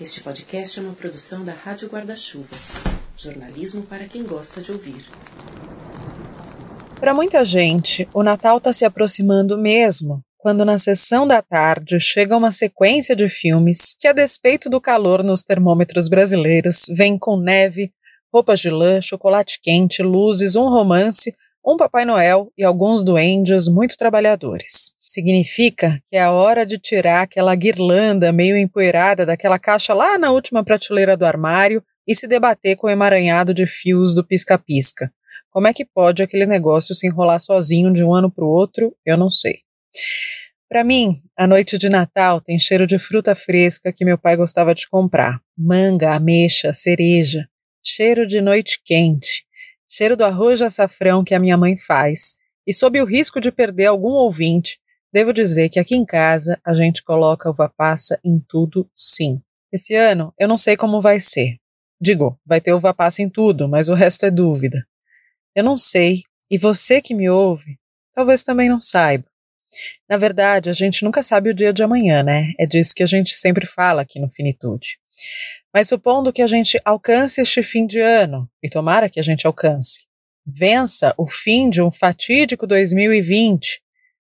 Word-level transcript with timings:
Este 0.00 0.24
podcast 0.24 0.80
é 0.80 0.82
uma 0.82 0.92
produção 0.92 1.44
da 1.44 1.52
Rádio 1.52 1.88
Guarda-Chuva. 1.88 2.56
Jornalismo 3.16 3.82
para 3.82 4.06
quem 4.06 4.24
gosta 4.24 4.60
de 4.60 4.72
ouvir. 4.72 5.04
Para 6.98 7.14
muita 7.14 7.44
gente, 7.44 8.08
o 8.12 8.20
Natal 8.20 8.58
está 8.58 8.72
se 8.72 8.84
aproximando 8.84 9.56
mesmo, 9.56 10.20
quando 10.36 10.64
na 10.64 10.78
sessão 10.78 11.28
da 11.28 11.40
tarde 11.40 12.00
chega 12.00 12.36
uma 12.36 12.50
sequência 12.50 13.14
de 13.14 13.28
filmes 13.28 13.94
que, 13.96 14.08
a 14.08 14.12
despeito 14.12 14.68
do 14.68 14.80
calor 14.80 15.22
nos 15.22 15.44
termômetros 15.44 16.08
brasileiros, 16.08 16.86
vem 16.88 17.16
com 17.16 17.36
neve, 17.36 17.92
roupas 18.32 18.58
de 18.58 18.70
lã, 18.70 19.00
chocolate 19.00 19.60
quente, 19.62 20.02
luzes, 20.02 20.56
um 20.56 20.68
romance, 20.68 21.32
um 21.64 21.76
Papai 21.76 22.04
Noel 22.04 22.52
e 22.58 22.64
alguns 22.64 23.04
duendes 23.04 23.68
muito 23.68 23.96
trabalhadores. 23.96 24.93
Significa 25.14 26.02
que 26.10 26.16
é 26.16 26.22
a 26.22 26.32
hora 26.32 26.66
de 26.66 26.76
tirar 26.76 27.22
aquela 27.22 27.54
guirlanda 27.54 28.32
meio 28.32 28.56
empoeirada 28.56 29.24
daquela 29.24 29.60
caixa 29.60 29.94
lá 29.94 30.18
na 30.18 30.32
última 30.32 30.64
prateleira 30.64 31.16
do 31.16 31.24
armário 31.24 31.80
e 32.04 32.16
se 32.16 32.26
debater 32.26 32.74
com 32.74 32.88
o 32.88 32.90
emaranhado 32.90 33.54
de 33.54 33.64
fios 33.64 34.12
do 34.12 34.26
pisca-pisca. 34.26 35.12
Como 35.50 35.68
é 35.68 35.72
que 35.72 35.84
pode 35.84 36.20
aquele 36.20 36.46
negócio 36.46 36.96
se 36.96 37.06
enrolar 37.06 37.38
sozinho 37.38 37.92
de 37.92 38.02
um 38.02 38.12
ano 38.12 38.28
para 38.28 38.44
o 38.44 38.48
outro? 38.48 38.92
Eu 39.06 39.16
não 39.16 39.30
sei. 39.30 39.58
Para 40.68 40.82
mim, 40.82 41.10
a 41.38 41.46
noite 41.46 41.78
de 41.78 41.88
Natal 41.88 42.40
tem 42.40 42.58
cheiro 42.58 42.84
de 42.84 42.98
fruta 42.98 43.36
fresca 43.36 43.92
que 43.92 44.04
meu 44.04 44.18
pai 44.18 44.36
gostava 44.36 44.74
de 44.74 44.88
comprar: 44.88 45.40
manga, 45.56 46.12
ameixa, 46.16 46.72
cereja. 46.72 47.46
Cheiro 47.80 48.26
de 48.26 48.40
noite 48.40 48.80
quente. 48.84 49.44
Cheiro 49.88 50.16
do 50.16 50.24
arroz 50.24 50.58
de 50.58 50.64
açafrão 50.64 51.22
que 51.22 51.36
a 51.36 51.38
minha 51.38 51.56
mãe 51.56 51.78
faz. 51.78 52.34
E 52.66 52.74
sob 52.74 53.00
o 53.00 53.04
risco 53.04 53.40
de 53.40 53.52
perder 53.52 53.86
algum 53.86 54.08
ouvinte, 54.08 54.82
Devo 55.14 55.32
dizer 55.32 55.68
que 55.68 55.78
aqui 55.78 55.94
em 55.94 56.04
casa 56.04 56.60
a 56.64 56.74
gente 56.74 57.00
coloca 57.04 57.48
uva 57.48 57.68
passa 57.68 58.18
em 58.24 58.40
tudo, 58.40 58.90
sim. 58.92 59.40
Esse 59.72 59.94
ano 59.94 60.34
eu 60.36 60.48
não 60.48 60.56
sei 60.56 60.76
como 60.76 61.00
vai 61.00 61.20
ser. 61.20 61.60
Digo, 62.00 62.36
vai 62.44 62.60
ter 62.60 62.72
uva 62.72 62.92
passa 62.92 63.22
em 63.22 63.30
tudo, 63.30 63.68
mas 63.68 63.88
o 63.88 63.94
resto 63.94 64.26
é 64.26 64.30
dúvida. 64.30 64.84
Eu 65.54 65.62
não 65.62 65.76
sei, 65.76 66.24
e 66.50 66.58
você 66.58 67.00
que 67.00 67.14
me 67.14 67.30
ouve, 67.30 67.78
talvez 68.12 68.42
também 68.42 68.68
não 68.68 68.80
saiba. 68.80 69.24
Na 70.10 70.16
verdade, 70.16 70.68
a 70.68 70.72
gente 70.72 71.04
nunca 71.04 71.22
sabe 71.22 71.48
o 71.48 71.54
dia 71.54 71.72
de 71.72 71.84
amanhã, 71.84 72.24
né? 72.24 72.52
É 72.58 72.66
disso 72.66 72.92
que 72.92 73.02
a 73.04 73.06
gente 73.06 73.34
sempre 73.34 73.66
fala 73.66 74.02
aqui 74.02 74.18
no 74.18 74.28
Finitude. 74.28 74.98
Mas 75.72 75.88
supondo 75.88 76.32
que 76.32 76.42
a 76.42 76.48
gente 76.48 76.76
alcance 76.84 77.40
este 77.40 77.62
fim 77.62 77.86
de 77.86 78.00
ano, 78.00 78.50
e 78.60 78.68
tomara 78.68 79.08
que 79.08 79.20
a 79.20 79.22
gente 79.22 79.46
alcance, 79.46 80.06
vença 80.44 81.14
o 81.16 81.24
fim 81.24 81.70
de 81.70 81.80
um 81.80 81.90
fatídico 81.92 82.66
2020, 82.66 83.83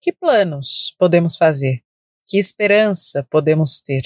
que 0.08 0.14
planos 0.14 0.96
podemos 0.98 1.36
fazer? 1.36 1.84
Que 2.26 2.40
esperança 2.40 3.28
podemos 3.30 3.82
ter? 3.82 4.04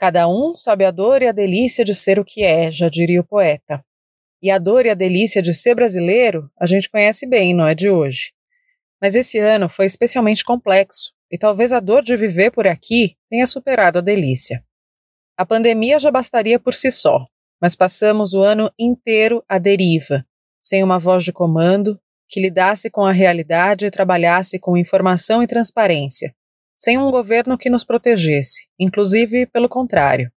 Cada 0.00 0.26
um 0.26 0.56
sabe 0.56 0.84
a 0.84 0.90
dor 0.90 1.22
e 1.22 1.28
a 1.28 1.32
delícia 1.32 1.84
de 1.84 1.94
ser 1.94 2.18
o 2.18 2.24
que 2.24 2.42
é, 2.42 2.72
já 2.72 2.88
diria 2.88 3.20
o 3.20 3.24
poeta. 3.24 3.84
E 4.42 4.50
a 4.50 4.58
dor 4.58 4.84
e 4.84 4.90
a 4.90 4.94
delícia 4.94 5.40
de 5.40 5.54
ser 5.54 5.76
brasileiro 5.76 6.50
a 6.58 6.66
gente 6.66 6.90
conhece 6.90 7.24
bem, 7.24 7.54
não 7.54 7.68
é 7.68 7.72
de 7.72 7.88
hoje. 7.88 8.32
Mas 9.00 9.14
esse 9.14 9.38
ano 9.38 9.68
foi 9.68 9.86
especialmente 9.86 10.44
complexo, 10.44 11.12
e 11.30 11.38
talvez 11.38 11.72
a 11.72 11.78
dor 11.78 12.02
de 12.02 12.16
viver 12.16 12.50
por 12.50 12.66
aqui 12.66 13.16
tenha 13.28 13.46
superado 13.46 14.00
a 14.00 14.02
delícia. 14.02 14.64
A 15.36 15.46
pandemia 15.46 16.00
já 16.00 16.10
bastaria 16.10 16.58
por 16.58 16.74
si 16.74 16.90
só, 16.90 17.28
mas 17.62 17.76
passamos 17.76 18.34
o 18.34 18.42
ano 18.42 18.72
inteiro 18.76 19.44
à 19.48 19.56
deriva, 19.56 20.26
sem 20.60 20.82
uma 20.82 20.98
voz 20.98 21.22
de 21.22 21.32
comando, 21.32 21.96
que 22.30 22.40
lidasse 22.40 22.88
com 22.88 23.02
a 23.02 23.10
realidade 23.10 23.84
e 23.84 23.90
trabalhasse 23.90 24.58
com 24.58 24.76
informação 24.76 25.42
e 25.42 25.48
transparência, 25.48 26.32
sem 26.78 26.96
um 26.96 27.10
governo 27.10 27.58
que 27.58 27.68
nos 27.68 27.82
protegesse, 27.84 28.68
inclusive 28.78 29.46
pelo 29.46 29.68
contrário. 29.68 30.30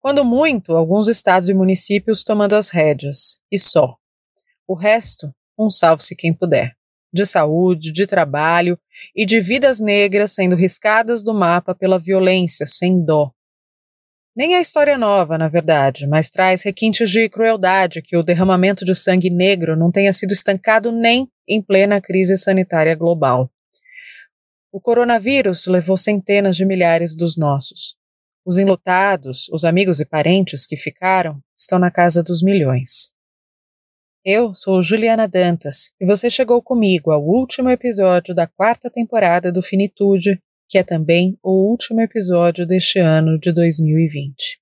Quando 0.00 0.24
muito, 0.24 0.74
alguns 0.74 1.06
estados 1.06 1.50
e 1.50 1.54
municípios 1.54 2.24
tomando 2.24 2.54
as 2.56 2.70
rédeas, 2.70 3.40
e 3.52 3.58
só. 3.58 3.96
O 4.66 4.74
resto, 4.74 5.30
um 5.58 5.68
salve-se 5.68 6.16
quem 6.16 6.32
puder. 6.32 6.72
De 7.12 7.26
saúde, 7.26 7.92
de 7.92 8.06
trabalho 8.06 8.78
e 9.14 9.26
de 9.26 9.40
vidas 9.40 9.80
negras 9.80 10.32
sendo 10.32 10.56
riscadas 10.56 11.22
do 11.22 11.34
mapa 11.34 11.74
pela 11.74 11.98
violência, 11.98 12.66
sem 12.66 13.04
dó, 13.04 13.32
nem 14.38 14.54
é 14.54 14.60
história 14.60 14.96
nova, 14.96 15.36
na 15.36 15.48
verdade, 15.48 16.06
mas 16.06 16.30
traz 16.30 16.62
requintes 16.62 17.10
de 17.10 17.28
crueldade 17.28 18.00
que 18.00 18.16
o 18.16 18.22
derramamento 18.22 18.84
de 18.84 18.94
sangue 18.94 19.30
negro 19.30 19.76
não 19.76 19.90
tenha 19.90 20.12
sido 20.12 20.32
estancado 20.32 20.92
nem 20.92 21.28
em 21.48 21.60
plena 21.60 22.00
crise 22.00 22.38
sanitária 22.38 22.94
global. 22.94 23.50
O 24.70 24.80
coronavírus 24.80 25.66
levou 25.66 25.96
centenas 25.96 26.54
de 26.54 26.64
milhares 26.64 27.16
dos 27.16 27.36
nossos. 27.36 27.96
Os 28.46 28.58
enlutados, 28.58 29.48
os 29.48 29.64
amigos 29.64 29.98
e 29.98 30.04
parentes 30.04 30.66
que 30.66 30.76
ficaram, 30.76 31.42
estão 31.58 31.76
na 31.76 31.90
casa 31.90 32.22
dos 32.22 32.40
milhões. 32.40 33.10
Eu 34.24 34.54
sou 34.54 34.80
Juliana 34.84 35.26
Dantas 35.26 35.90
e 36.00 36.06
você 36.06 36.30
chegou 36.30 36.62
comigo 36.62 37.10
ao 37.10 37.24
último 37.24 37.70
episódio 37.70 38.32
da 38.32 38.46
quarta 38.46 38.88
temporada 38.88 39.50
do 39.50 39.60
Finitude, 39.62 40.40
que 40.68 40.76
é 40.76 40.82
também 40.82 41.38
o 41.42 41.70
último 41.70 42.00
episódio 42.02 42.66
deste 42.66 42.98
ano 42.98 43.38
de 43.38 43.52
2020. 43.52 44.60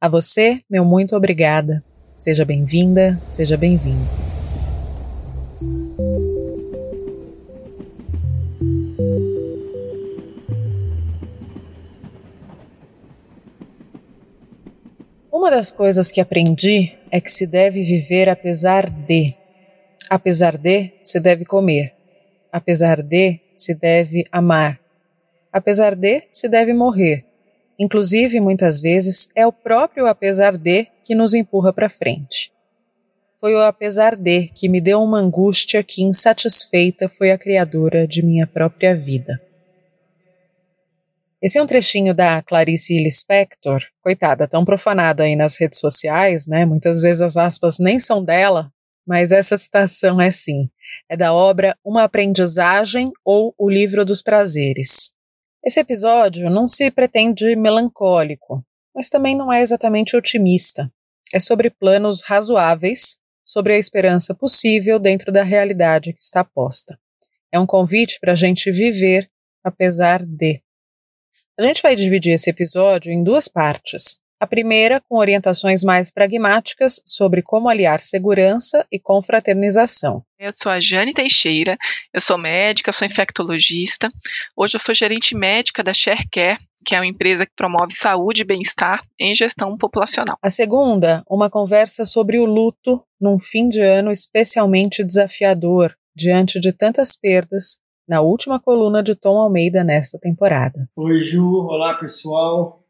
A 0.00 0.08
você, 0.08 0.60
meu 0.68 0.84
muito 0.84 1.14
obrigada. 1.14 1.82
Seja 2.18 2.44
bem-vinda, 2.44 3.20
seja 3.28 3.56
bem-vindo. 3.56 4.04
Uma 15.30 15.50
das 15.50 15.70
coisas 15.70 16.10
que 16.10 16.20
aprendi 16.20 16.94
é 17.12 17.20
que 17.20 17.30
se 17.30 17.46
deve 17.46 17.84
viver 17.84 18.28
apesar 18.28 18.90
de. 18.90 19.34
Apesar 20.10 20.56
de, 20.58 20.92
se 21.02 21.20
deve 21.20 21.44
comer. 21.44 21.94
Apesar 22.50 23.02
de, 23.02 23.40
se 23.56 23.74
deve 23.74 24.24
amar. 24.32 24.83
Apesar 25.54 25.94
de, 25.94 26.24
se 26.32 26.48
deve 26.48 26.74
morrer. 26.74 27.24
Inclusive, 27.78 28.40
muitas 28.40 28.80
vezes, 28.80 29.28
é 29.36 29.46
o 29.46 29.52
próprio 29.52 30.08
apesar 30.08 30.58
de 30.58 30.88
que 31.04 31.14
nos 31.14 31.32
empurra 31.32 31.72
para 31.72 31.88
frente. 31.88 32.52
Foi 33.40 33.54
o 33.54 33.62
apesar 33.62 34.16
de 34.16 34.48
que 34.48 34.68
me 34.68 34.80
deu 34.80 35.00
uma 35.00 35.20
angústia 35.20 35.80
que, 35.84 36.02
insatisfeita, 36.02 37.08
foi 37.08 37.30
a 37.30 37.38
criadora 37.38 38.04
de 38.04 38.20
minha 38.20 38.48
própria 38.48 38.96
vida. 38.96 39.40
Esse 41.40 41.56
é 41.56 41.62
um 41.62 41.66
trechinho 41.66 42.12
da 42.12 42.42
Clarice 42.42 42.98
Lispector, 42.98 43.80
coitada, 44.02 44.48
tão 44.48 44.64
profanada 44.64 45.22
aí 45.22 45.36
nas 45.36 45.56
redes 45.56 45.78
sociais, 45.78 46.48
né? 46.48 46.64
Muitas 46.64 47.02
vezes 47.02 47.22
as 47.22 47.36
aspas 47.36 47.78
nem 47.78 48.00
são 48.00 48.24
dela, 48.24 48.72
mas 49.06 49.30
essa 49.30 49.56
citação 49.56 50.20
é 50.20 50.32
sim. 50.32 50.68
É 51.08 51.16
da 51.16 51.32
obra 51.32 51.76
Uma 51.84 52.02
Aprendizagem 52.02 53.12
ou 53.24 53.54
O 53.56 53.70
Livro 53.70 54.04
dos 54.04 54.20
Prazeres. 54.20 55.13
Esse 55.66 55.80
episódio 55.80 56.50
não 56.50 56.68
se 56.68 56.90
pretende 56.90 57.56
melancólico, 57.56 58.62
mas 58.94 59.08
também 59.08 59.34
não 59.34 59.50
é 59.50 59.62
exatamente 59.62 60.14
otimista. 60.14 60.92
É 61.32 61.40
sobre 61.40 61.70
planos 61.70 62.22
razoáveis, 62.22 63.16
sobre 63.42 63.72
a 63.72 63.78
esperança 63.78 64.34
possível 64.34 64.98
dentro 64.98 65.32
da 65.32 65.42
realidade 65.42 66.12
que 66.12 66.22
está 66.22 66.44
posta. 66.44 66.98
É 67.50 67.58
um 67.58 67.66
convite 67.66 68.18
para 68.20 68.32
a 68.32 68.36
gente 68.36 68.70
viver 68.70 69.30
apesar 69.62 70.24
de. 70.26 70.62
A 71.58 71.62
gente 71.62 71.80
vai 71.80 71.96
dividir 71.96 72.32
esse 72.32 72.50
episódio 72.50 73.10
em 73.10 73.24
duas 73.24 73.48
partes. 73.48 74.20
A 74.40 74.46
primeira, 74.46 75.00
com 75.08 75.16
orientações 75.16 75.84
mais 75.84 76.10
pragmáticas 76.10 77.00
sobre 77.04 77.40
como 77.40 77.68
aliar 77.68 78.00
segurança 78.00 78.84
e 78.90 78.98
confraternização. 78.98 80.22
Eu 80.38 80.50
sou 80.52 80.70
a 80.70 80.80
Jane 80.80 81.14
Teixeira, 81.14 81.78
eu 82.12 82.20
sou 82.20 82.36
médica, 82.36 82.92
sou 82.92 83.06
infectologista. 83.06 84.08
Hoje 84.56 84.76
eu 84.76 84.80
sou 84.80 84.94
gerente 84.94 85.36
médica 85.36 85.82
da 85.82 85.94
ShareCare, 85.94 86.58
que 86.84 86.94
é 86.94 86.98
uma 86.98 87.06
empresa 87.06 87.46
que 87.46 87.52
promove 87.56 87.94
saúde 87.94 88.42
e 88.42 88.44
bem-estar 88.44 89.02
em 89.18 89.34
gestão 89.34 89.76
populacional. 89.78 90.36
A 90.42 90.50
segunda, 90.50 91.24
uma 91.30 91.48
conversa 91.48 92.04
sobre 92.04 92.38
o 92.38 92.44
luto 92.44 93.02
num 93.20 93.38
fim 93.38 93.68
de 93.68 93.80
ano 93.80 94.10
especialmente 94.10 95.04
desafiador, 95.04 95.96
diante 96.14 96.60
de 96.60 96.72
tantas 96.72 97.16
perdas, 97.16 97.78
na 98.06 98.20
última 98.20 98.60
coluna 98.60 99.02
de 99.02 99.14
Tom 99.14 99.38
Almeida 99.38 99.82
nesta 99.82 100.18
temporada. 100.18 100.86
Oi, 100.94 101.18
Ju. 101.20 101.66
Olá, 101.66 101.94
pessoal. 101.94 102.83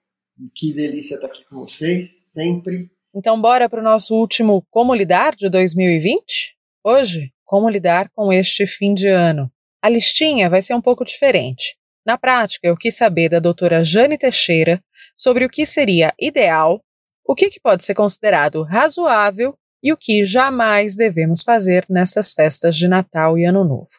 Que 0.54 0.72
delícia 0.72 1.14
estar 1.14 1.26
aqui 1.26 1.44
com 1.44 1.60
vocês, 1.60 2.10
sempre. 2.32 2.90
Então, 3.14 3.40
bora 3.40 3.69
para 3.69 3.81
o 3.81 3.84
nosso 3.84 4.14
último 4.14 4.66
Como 4.70 4.94
Lidar 4.94 5.34
de 5.36 5.48
2020? 5.48 6.56
Hoje, 6.82 7.32
como 7.44 7.70
lidar 7.70 8.10
com 8.10 8.32
este 8.32 8.66
fim 8.66 8.94
de 8.94 9.06
ano. 9.06 9.50
A 9.81 9.88
listinha 9.88 10.50
vai 10.50 10.60
ser 10.60 10.75
um 10.75 10.81
pouco 10.81 11.04
diferente. 11.04 11.76
Na 12.04 12.19
prática, 12.19 12.66
eu 12.66 12.76
quis 12.76 12.96
saber 12.96 13.28
da 13.28 13.38
doutora 13.38 13.84
Jane 13.84 14.19
Teixeira 14.19 14.82
sobre 15.16 15.44
o 15.44 15.48
que 15.48 15.64
seria 15.64 16.12
ideal, 16.20 16.82
o 17.25 17.34
que, 17.34 17.48
que 17.48 17.60
pode 17.60 17.84
ser 17.84 17.94
considerado 17.94 18.62
razoável 18.62 19.56
e 19.82 19.92
o 19.92 19.96
que 19.96 20.25
jamais 20.25 20.96
devemos 20.96 21.42
fazer 21.42 21.84
nessas 21.88 22.32
festas 22.32 22.76
de 22.76 22.88
Natal 22.88 23.38
e 23.38 23.44
Ano 23.44 23.64
Novo. 23.64 23.90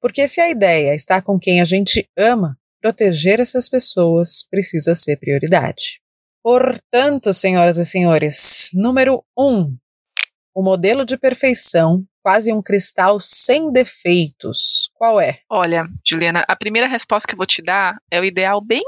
Porque 0.00 0.26
se 0.26 0.40
a 0.40 0.50
ideia 0.50 0.94
está 0.94 1.22
com 1.22 1.38
quem 1.38 1.60
a 1.60 1.64
gente 1.64 2.08
ama, 2.16 2.58
proteger 2.82 3.38
essas 3.38 3.68
pessoas 3.68 4.44
precisa 4.50 4.94
ser 4.96 5.16
prioridade. 5.16 6.02
Portanto, 6.42 7.32
senhoras 7.32 7.78
e 7.78 7.86
senhores, 7.86 8.70
número 8.74 9.24
um, 9.38 9.76
o 10.52 10.62
modelo 10.62 11.04
de 11.04 11.16
perfeição, 11.16 12.04
quase 12.20 12.52
um 12.52 12.60
cristal 12.60 13.20
sem 13.20 13.70
defeitos. 13.70 14.90
Qual 14.94 15.20
é? 15.20 15.38
Olha, 15.48 15.84
Juliana, 16.04 16.44
a 16.48 16.56
primeira 16.56 16.88
resposta 16.88 17.28
que 17.28 17.34
eu 17.34 17.38
vou 17.38 17.46
te 17.46 17.62
dar 17.62 17.94
é 18.10 18.20
o 18.20 18.24
ideal 18.24 18.60
bem 18.60 18.82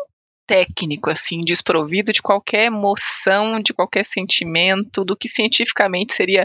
técnico, 0.46 1.08
assim, 1.08 1.42
desprovido 1.42 2.12
de 2.12 2.20
qualquer 2.20 2.64
emoção, 2.64 3.60
de 3.62 3.72
qualquer 3.72 4.04
sentimento, 4.04 5.04
do 5.04 5.16
que 5.16 5.28
cientificamente 5.28 6.12
seria 6.12 6.44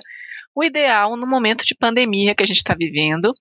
o 0.55 0.63
ideal 0.63 1.17
no 1.17 1.27
momento 1.27 1.65
de 1.65 1.75
pandemia 1.75 2.35
que 2.35 2.43
a 2.43 2.45
gente 2.45 2.57
está 2.57 2.75
vivendo 2.75 3.31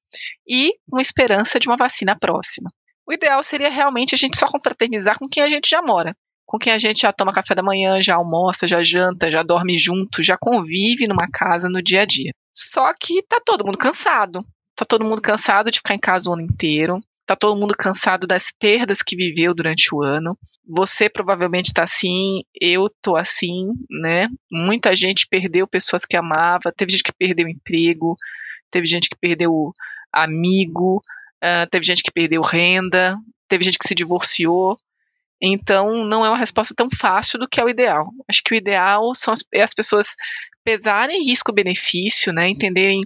e 0.47 0.73
com 0.91 0.99
esperança 0.99 1.61
de 1.61 1.69
uma 1.69 1.77
vacina 1.77 2.17
próxima. 2.19 2.71
O 3.09 3.13
ideal 3.13 3.43
seria 3.43 3.71
realmente 3.71 4.15
a 4.15 4.19
gente 4.19 4.39
só 4.39 4.47
confraternizar 4.47 5.19
com 5.19 5.27
quem 5.27 5.43
a 5.43 5.49
gente 5.49 5.71
já 5.71 5.81
mora, 5.81 6.15
com 6.45 6.59
quem 6.59 6.75
a 6.75 6.79
gente 6.79 7.01
já 7.01 7.13
toma 7.13 7.33
café 7.33 7.55
da 7.55 7.63
manhã, 7.63 8.03
já 8.03 8.17
almoça, 8.17 8.69
já 8.69 8.83
janta, 8.83 9.31
já 9.31 9.43
dorme 9.43 9.79
junto, 9.79 10.23
já 10.23 10.37
convive 10.39 11.07
numa 11.07 11.27
casa 11.27 11.71
no 11.71 11.83
dia 11.83 12.03
a 12.03 12.05
dia. 12.05 12.33
Só 12.55 12.91
que 13.01 13.23
tá 13.23 13.41
todo 13.43 13.65
mundo 13.65 13.79
cansado. 13.79 14.41
Tá 14.77 14.85
todo 14.85 15.07
mundo 15.07 15.23
cansado 15.23 15.71
de 15.71 15.79
ficar 15.79 15.95
em 15.95 15.99
casa 15.99 16.29
o 16.29 16.35
ano 16.35 16.43
inteiro. 16.43 17.01
Tá 17.25 17.35
todo 17.35 17.59
mundo 17.59 17.75
cansado 17.75 18.27
das 18.27 18.53
perdas 18.53 19.01
que 19.01 19.17
viveu 19.17 19.55
durante 19.55 19.95
o 19.95 20.03
ano. 20.03 20.37
Você 20.67 21.09
provavelmente 21.09 21.67
está 21.67 21.85
assim, 21.85 22.43
eu 22.61 22.91
tô 23.01 23.17
assim, 23.17 23.69
né? 23.91 24.25
Muita 24.53 24.95
gente 24.95 25.27
perdeu 25.27 25.67
pessoas 25.67 26.05
que 26.05 26.17
amava, 26.17 26.73
teve 26.77 26.93
gente 26.93 27.05
que 27.05 27.13
perdeu 27.13 27.49
emprego, 27.49 28.15
teve 28.71 28.87
gente 28.87 29.09
que 29.09 29.17
perdeu 29.17 29.73
amigo, 30.13 31.01
uh, 31.43 31.69
teve 31.71 31.85
gente 31.85 32.03
que 32.03 32.13
perdeu 32.13 32.43
renda, 32.43 33.17
teve 33.49 33.65
gente 33.65 33.79
que 33.79 33.89
se 33.89 33.95
divorciou. 33.95 34.77
Então, 35.41 36.05
não 36.05 36.25
é 36.25 36.29
uma 36.29 36.39
resposta 36.39 36.75
tão 36.77 36.89
fácil 36.91 37.39
do 37.39 37.49
que 37.49 37.61
é 37.61 37.65
o 37.65 37.69
ideal. 37.69 38.07
Acho 38.29 38.43
que 38.43 38.55
o 38.55 38.57
ideal 38.57 39.15
são 39.15 39.33
as, 39.33 39.45
é 39.55 39.63
as 39.63 39.73
pessoas 39.73 40.15
pesarem 40.65 41.25
risco-benefício, 41.25 42.33
né, 42.33 42.49
entenderem 42.49 43.01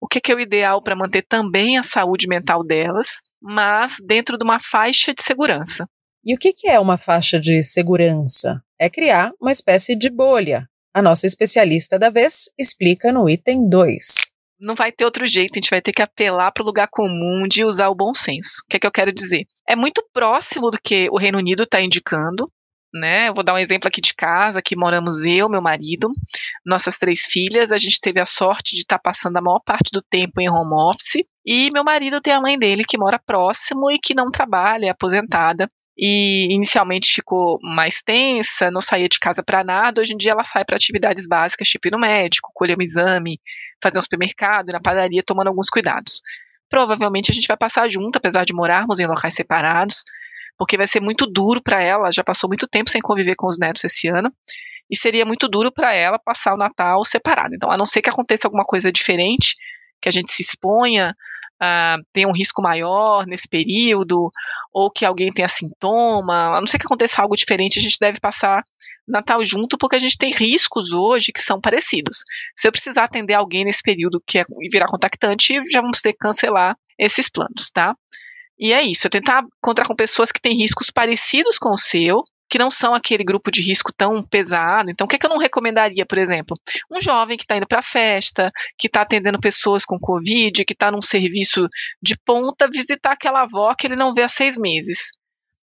o 0.00 0.06
que, 0.06 0.20
que 0.20 0.30
é 0.30 0.34
o 0.34 0.40
ideal 0.40 0.80
para 0.80 0.94
manter 0.94 1.22
também 1.22 1.76
a 1.76 1.82
saúde 1.82 2.28
mental 2.28 2.62
delas, 2.62 3.22
mas 3.42 3.96
dentro 4.06 4.38
de 4.38 4.44
uma 4.44 4.60
faixa 4.60 5.12
de 5.12 5.22
segurança. 5.22 5.88
E 6.24 6.34
o 6.34 6.38
que, 6.38 6.52
que 6.52 6.68
é 6.68 6.78
uma 6.78 6.96
faixa 6.96 7.40
de 7.40 7.62
segurança? 7.62 8.62
É 8.78 8.88
criar 8.88 9.32
uma 9.40 9.50
espécie 9.50 9.96
de 9.96 10.10
bolha. 10.10 10.68
A 10.94 11.02
nossa 11.02 11.26
especialista 11.26 11.98
da 11.98 12.10
vez 12.10 12.50
explica 12.56 13.10
no 13.10 13.28
item 13.28 13.68
2 13.68 14.28
não 14.60 14.74
vai 14.74 14.90
ter 14.90 15.04
outro 15.04 15.26
jeito, 15.26 15.52
a 15.52 15.60
gente 15.60 15.70
vai 15.70 15.80
ter 15.80 15.92
que 15.92 16.02
apelar 16.02 16.50
para 16.52 16.62
o 16.62 16.66
lugar 16.66 16.88
comum 16.88 17.46
de 17.48 17.64
usar 17.64 17.88
o 17.88 17.94
bom 17.94 18.12
senso. 18.12 18.62
O 18.64 18.68
que 18.68 18.76
é 18.76 18.80
que 18.80 18.86
eu 18.86 18.92
quero 18.92 19.12
dizer? 19.12 19.46
É 19.68 19.76
muito 19.76 20.04
próximo 20.12 20.70
do 20.70 20.78
que 20.82 21.08
o 21.10 21.18
Reino 21.18 21.38
Unido 21.38 21.62
está 21.62 21.80
indicando, 21.80 22.50
né? 22.92 23.28
Eu 23.28 23.34
vou 23.34 23.44
dar 23.44 23.54
um 23.54 23.58
exemplo 23.58 23.88
aqui 23.88 24.00
de 24.00 24.14
casa, 24.14 24.62
que 24.62 24.76
moramos 24.76 25.24
eu, 25.24 25.48
meu 25.48 25.62
marido, 25.62 26.10
nossas 26.64 26.98
três 26.98 27.26
filhas. 27.26 27.70
A 27.70 27.76
gente 27.76 28.00
teve 28.00 28.20
a 28.20 28.26
sorte 28.26 28.74
de 28.74 28.82
estar 28.82 28.98
tá 28.98 29.02
passando 29.02 29.36
a 29.36 29.42
maior 29.42 29.60
parte 29.60 29.90
do 29.92 30.02
tempo 30.02 30.40
em 30.40 30.48
home 30.48 30.74
office. 30.74 31.24
E 31.46 31.70
meu 31.70 31.84
marido 31.84 32.20
tem 32.20 32.32
a 32.32 32.40
mãe 32.40 32.58
dele 32.58 32.84
que 32.84 32.98
mora 32.98 33.18
próximo 33.18 33.90
e 33.90 33.98
que 33.98 34.14
não 34.14 34.30
trabalha, 34.30 34.86
é 34.86 34.90
aposentada. 34.90 35.70
E 35.96 36.46
inicialmente 36.52 37.12
ficou 37.12 37.58
mais 37.60 38.02
tensa, 38.02 38.70
não 38.70 38.80
saía 38.80 39.08
de 39.08 39.18
casa 39.18 39.42
para 39.42 39.64
nada. 39.64 40.00
Hoje 40.00 40.14
em 40.14 40.16
dia 40.16 40.32
ela 40.32 40.44
sai 40.44 40.64
para 40.64 40.76
atividades 40.76 41.26
básicas, 41.26 41.68
tipo 41.68 41.88
ir 41.88 41.90
no 41.90 41.98
médico, 41.98 42.52
colher 42.54 42.78
um 42.78 42.82
exame, 42.82 43.40
fazer 43.82 43.98
um 43.98 44.02
supermercado, 44.02 44.70
na 44.70 44.80
padaria, 44.80 45.22
tomando 45.24 45.48
alguns 45.48 45.68
cuidados. 45.68 46.22
Provavelmente 46.68 47.30
a 47.30 47.34
gente 47.34 47.48
vai 47.48 47.56
passar 47.56 47.88
junto, 47.88 48.16
apesar 48.16 48.44
de 48.44 48.52
morarmos 48.52 48.98
em 48.98 49.06
locais 49.06 49.34
separados 49.34 50.04
porque 50.58 50.76
vai 50.76 50.88
ser 50.88 51.00
muito 51.00 51.24
duro 51.24 51.62
para 51.62 51.80
ela, 51.82 52.10
já 52.10 52.24
passou 52.24 52.48
muito 52.48 52.66
tempo 52.66 52.90
sem 52.90 53.00
conviver 53.00 53.36
com 53.36 53.46
os 53.46 53.56
netos 53.56 53.84
esse 53.84 54.08
ano, 54.08 54.30
e 54.90 54.96
seria 54.96 55.24
muito 55.24 55.46
duro 55.46 55.70
para 55.70 55.94
ela 55.94 56.18
passar 56.18 56.52
o 56.52 56.58
Natal 56.58 57.04
separado. 57.04 57.54
Então, 57.54 57.70
a 57.70 57.78
não 57.78 57.86
ser 57.86 58.02
que 58.02 58.10
aconteça 58.10 58.48
alguma 58.48 58.64
coisa 58.64 58.90
diferente, 58.90 59.54
que 60.02 60.08
a 60.08 60.12
gente 60.12 60.32
se 60.32 60.42
exponha, 60.42 61.14
uh, 61.62 62.02
tenha 62.12 62.26
um 62.26 62.32
risco 62.32 62.60
maior 62.60 63.24
nesse 63.26 63.48
período, 63.48 64.30
ou 64.78 64.90
que 64.90 65.04
alguém 65.04 65.30
tenha 65.30 65.48
sintoma, 65.48 66.56
a 66.56 66.60
não 66.60 66.66
ser 66.68 66.78
que 66.78 66.86
aconteça 66.86 67.20
algo 67.20 67.34
diferente, 67.34 67.80
a 67.80 67.82
gente 67.82 67.98
deve 67.98 68.20
passar 68.20 68.62
Natal 69.08 69.44
junto, 69.44 69.76
porque 69.76 69.96
a 69.96 69.98
gente 69.98 70.16
tem 70.16 70.30
riscos 70.30 70.92
hoje 70.92 71.32
que 71.32 71.40
são 71.40 71.60
parecidos. 71.60 72.18
Se 72.54 72.68
eu 72.68 72.72
precisar 72.72 73.04
atender 73.04 73.34
alguém 73.34 73.64
nesse 73.64 73.82
período 73.82 74.22
que 74.24 74.38
é 74.38 74.44
virar 74.70 74.86
contactante, 74.86 75.54
já 75.68 75.80
vamos 75.80 76.00
ter 76.00 76.12
que 76.12 76.18
cancelar 76.18 76.76
esses 76.96 77.28
planos, 77.28 77.70
tá? 77.72 77.96
E 78.56 78.72
é 78.72 78.80
isso, 78.82 79.08
é 79.08 79.10
tentar 79.10 79.42
encontrar 79.58 79.86
com 79.86 79.96
pessoas 79.96 80.30
que 80.30 80.40
têm 80.40 80.56
riscos 80.56 80.90
parecidos 80.90 81.58
com 81.58 81.70
o 81.70 81.76
seu, 81.76 82.22
que 82.48 82.58
não 82.58 82.70
são 82.70 82.94
aquele 82.94 83.22
grupo 83.22 83.50
de 83.50 83.62
risco 83.62 83.92
tão 83.92 84.22
pesado. 84.22 84.90
Então, 84.90 85.04
o 85.04 85.08
que, 85.08 85.16
é 85.16 85.18
que 85.18 85.26
eu 85.26 85.30
não 85.30 85.38
recomendaria, 85.38 86.06
por 86.06 86.18
exemplo? 86.18 86.56
Um 86.90 87.00
jovem 87.00 87.36
que 87.36 87.44
está 87.44 87.56
indo 87.56 87.66
para 87.66 87.82
festa, 87.82 88.50
que 88.78 88.86
está 88.86 89.02
atendendo 89.02 89.40
pessoas 89.40 89.84
com 89.84 89.98
Covid, 89.98 90.64
que 90.64 90.72
está 90.72 90.90
num 90.90 91.02
serviço 91.02 91.68
de 92.02 92.16
ponta, 92.24 92.68
visitar 92.68 93.12
aquela 93.12 93.42
avó 93.42 93.74
que 93.74 93.86
ele 93.86 93.96
não 93.96 94.14
vê 94.14 94.22
há 94.22 94.28
seis 94.28 94.56
meses. 94.56 95.10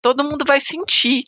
Todo 0.01 0.25
mundo 0.25 0.45
vai 0.47 0.61
sentir, 0.61 1.25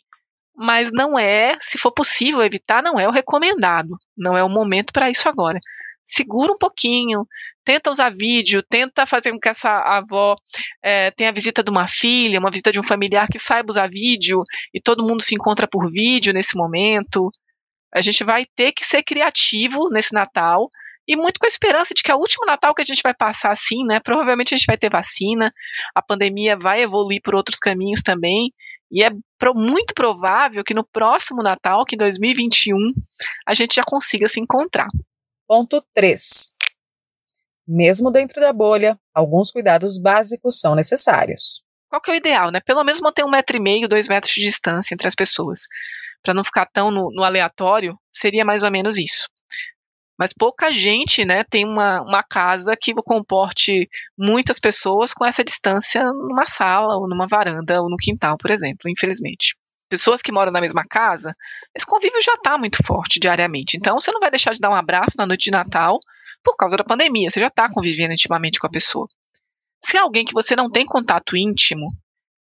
mas 0.55 0.91
não 0.91 1.19
é, 1.19 1.57
se 1.59 1.77
for 1.77 1.91
possível 1.91 2.41
evitar, 2.41 2.81
não 2.81 2.99
é 2.99 3.07
o 3.07 3.11
recomendado. 3.11 3.97
Não 4.17 4.37
é 4.37 4.43
o 4.43 4.49
momento 4.49 4.93
para 4.93 5.09
isso 5.09 5.27
agora 5.27 5.59
segura 6.03 6.51
um 6.51 6.57
pouquinho, 6.57 7.25
tenta 7.63 7.89
usar 7.89 8.09
vídeo, 8.09 8.61
tenta 8.61 9.05
fazer 9.05 9.31
com 9.31 9.39
que 9.39 9.49
essa 9.49 9.69
avó 9.69 10.35
é, 10.83 11.11
tenha 11.11 11.29
a 11.29 11.33
visita 11.33 11.63
de 11.63 11.71
uma 11.71 11.87
filha, 11.87 12.39
uma 12.39 12.51
visita 12.51 12.71
de 12.71 12.79
um 12.79 12.83
familiar 12.83 13.27
que 13.27 13.39
saiba 13.39 13.69
usar 13.69 13.89
vídeo 13.89 14.43
e 14.73 14.81
todo 14.81 15.05
mundo 15.05 15.21
se 15.21 15.33
encontra 15.35 15.67
por 15.67 15.89
vídeo 15.91 16.33
nesse 16.33 16.57
momento. 16.57 17.31
A 17.93 18.01
gente 18.01 18.23
vai 18.23 18.45
ter 18.55 18.71
que 18.71 18.83
ser 18.83 19.03
criativo 19.03 19.89
nesse 19.89 20.13
Natal 20.13 20.69
e 21.07 21.15
muito 21.15 21.39
com 21.39 21.45
a 21.45 21.49
esperança 21.49 21.93
de 21.93 22.01
que 22.01 22.11
é 22.11 22.15
o 22.15 22.19
último 22.19 22.45
Natal 22.45 22.73
que 22.73 22.81
a 22.81 22.85
gente 22.85 23.01
vai 23.03 23.13
passar 23.13 23.51
assim, 23.51 23.85
né? 23.85 23.99
Provavelmente 23.99 24.53
a 24.53 24.57
gente 24.57 24.67
vai 24.67 24.77
ter 24.77 24.89
vacina, 24.89 25.51
a 25.93 26.01
pandemia 26.01 26.57
vai 26.57 26.81
evoluir 26.81 27.21
por 27.23 27.35
outros 27.35 27.59
caminhos 27.59 28.01
também. 28.01 28.53
E 28.91 29.03
é 29.03 29.09
muito 29.55 29.93
provável 29.95 30.63
que 30.63 30.73
no 30.73 30.85
próximo 30.85 31.41
Natal, 31.41 31.83
que 31.83 31.95
em 31.95 31.97
2021, 31.97 32.77
a 33.47 33.53
gente 33.53 33.75
já 33.75 33.83
consiga 33.83 34.27
se 34.27 34.39
encontrar. 34.39 34.87
Ponto 35.47 35.83
3. 35.93 36.47
Mesmo 37.67 38.09
dentro 38.09 38.39
da 38.39 38.53
bolha, 38.53 38.97
alguns 39.13 39.51
cuidados 39.51 39.97
básicos 39.97 40.59
são 40.59 40.73
necessários. 40.73 41.63
Qual 41.89 42.01
que 42.01 42.11
é 42.11 42.13
o 42.13 42.17
ideal, 42.17 42.49
né? 42.49 42.61
Pelo 42.61 42.83
menos 42.83 43.01
manter 43.01 43.25
um 43.25 43.29
metro 43.29 43.57
e 43.57 43.59
meio, 43.59 43.87
dois 43.87 44.07
metros 44.07 44.33
de 44.33 44.41
distância 44.41 44.93
entre 44.93 45.07
as 45.07 45.15
pessoas. 45.15 45.67
Para 46.23 46.33
não 46.33 46.43
ficar 46.43 46.65
tão 46.65 46.89
no, 46.89 47.11
no, 47.13 47.23
aleatório, 47.23 47.97
seria 48.11 48.45
mais 48.45 48.63
ou 48.63 48.71
menos 48.71 48.97
isso. 48.97 49.29
Mas 50.17 50.31
pouca 50.31 50.71
gente, 50.71 51.25
né, 51.25 51.43
tem 51.43 51.65
uma, 51.65 52.01
uma 52.01 52.23
casa 52.23 52.77
que 52.79 52.93
comporte 52.93 53.89
muitas 54.17 54.59
pessoas 54.59 55.13
com 55.13 55.25
essa 55.25 55.43
distância 55.43 56.03
numa 56.03 56.45
sala, 56.45 56.95
ou 56.97 57.07
numa 57.07 57.27
varanda, 57.27 57.81
ou 57.81 57.89
no 57.89 57.97
quintal, 57.97 58.37
por 58.37 58.49
exemplo, 58.49 58.89
infelizmente 58.89 59.55
pessoas 59.89 60.21
que 60.21 60.31
moram 60.31 60.51
na 60.51 60.61
mesma 60.61 60.83
casa, 60.83 61.33
esse 61.75 61.85
convívio 61.85 62.21
já 62.21 62.33
está 62.33 62.57
muito 62.57 62.83
forte 62.83 63.19
diariamente. 63.19 63.77
Então, 63.77 63.99
você 63.99 64.11
não 64.11 64.19
vai 64.19 64.31
deixar 64.31 64.53
de 64.53 64.59
dar 64.59 64.69
um 64.69 64.75
abraço 64.75 65.15
na 65.17 65.25
noite 65.25 65.45
de 65.45 65.51
Natal 65.51 65.99
por 66.43 66.55
causa 66.55 66.75
da 66.77 66.83
pandemia. 66.83 67.29
Você 67.29 67.39
já 67.39 67.47
está 67.47 67.69
convivendo 67.69 68.13
intimamente 68.13 68.59
com 68.59 68.67
a 68.67 68.71
pessoa. 68.71 69.07
Se 69.83 69.97
é 69.97 69.99
alguém 69.99 70.25
que 70.25 70.33
você 70.33 70.55
não 70.55 70.69
tem 70.69 70.85
contato 70.85 71.37
íntimo, 71.37 71.87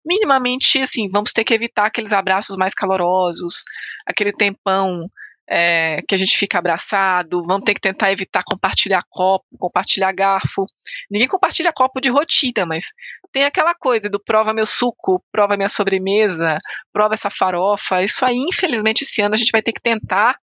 minimamente, 0.06 0.80
assim, 0.80 1.10
vamos 1.10 1.32
ter 1.32 1.44
que 1.44 1.54
evitar 1.54 1.86
aqueles 1.86 2.13
abraços 2.13 2.58
mais 2.58 2.74
calorosos, 2.74 3.63
aquele 4.06 4.32
tempão 4.32 5.10
é, 5.48 6.02
que 6.08 6.16
a 6.16 6.18
gente 6.18 6.38
fica 6.38 6.58
abraçado, 6.58 7.44
vamos 7.46 7.66
ter 7.66 7.74
que 7.74 7.82
tentar 7.82 8.12
evitar 8.12 8.44
compartilhar 8.46 9.04
copo, 9.10 9.46
compartilhar 9.58 10.12
garfo. 10.13 10.66
Ninguém 11.10 11.28
compartilha 11.28 11.74
copo 11.74 12.00
de 12.00 12.10
rotina, 12.10 12.66
mas 12.66 12.94
tem 13.34 13.44
aquela 13.44 13.74
coisa 13.74 14.08
do 14.08 14.24
prova 14.24 14.54
meu 14.54 14.66
suco, 14.66 15.22
prova 15.32 15.58
minha 15.58 15.68
sobremesa, 15.68 16.60
prova 16.94 17.16
essa 17.16 17.32
farofa. 17.32 18.04
Isso 18.04 18.24
aí, 18.24 18.38
infelizmente, 18.38 19.04
esse 19.04 19.22
ano 19.22 19.34
a 19.34 19.38
gente 19.38 19.52
vai 19.52 19.62
ter 19.62 19.74
que 19.74 19.82
tentar 19.82 20.38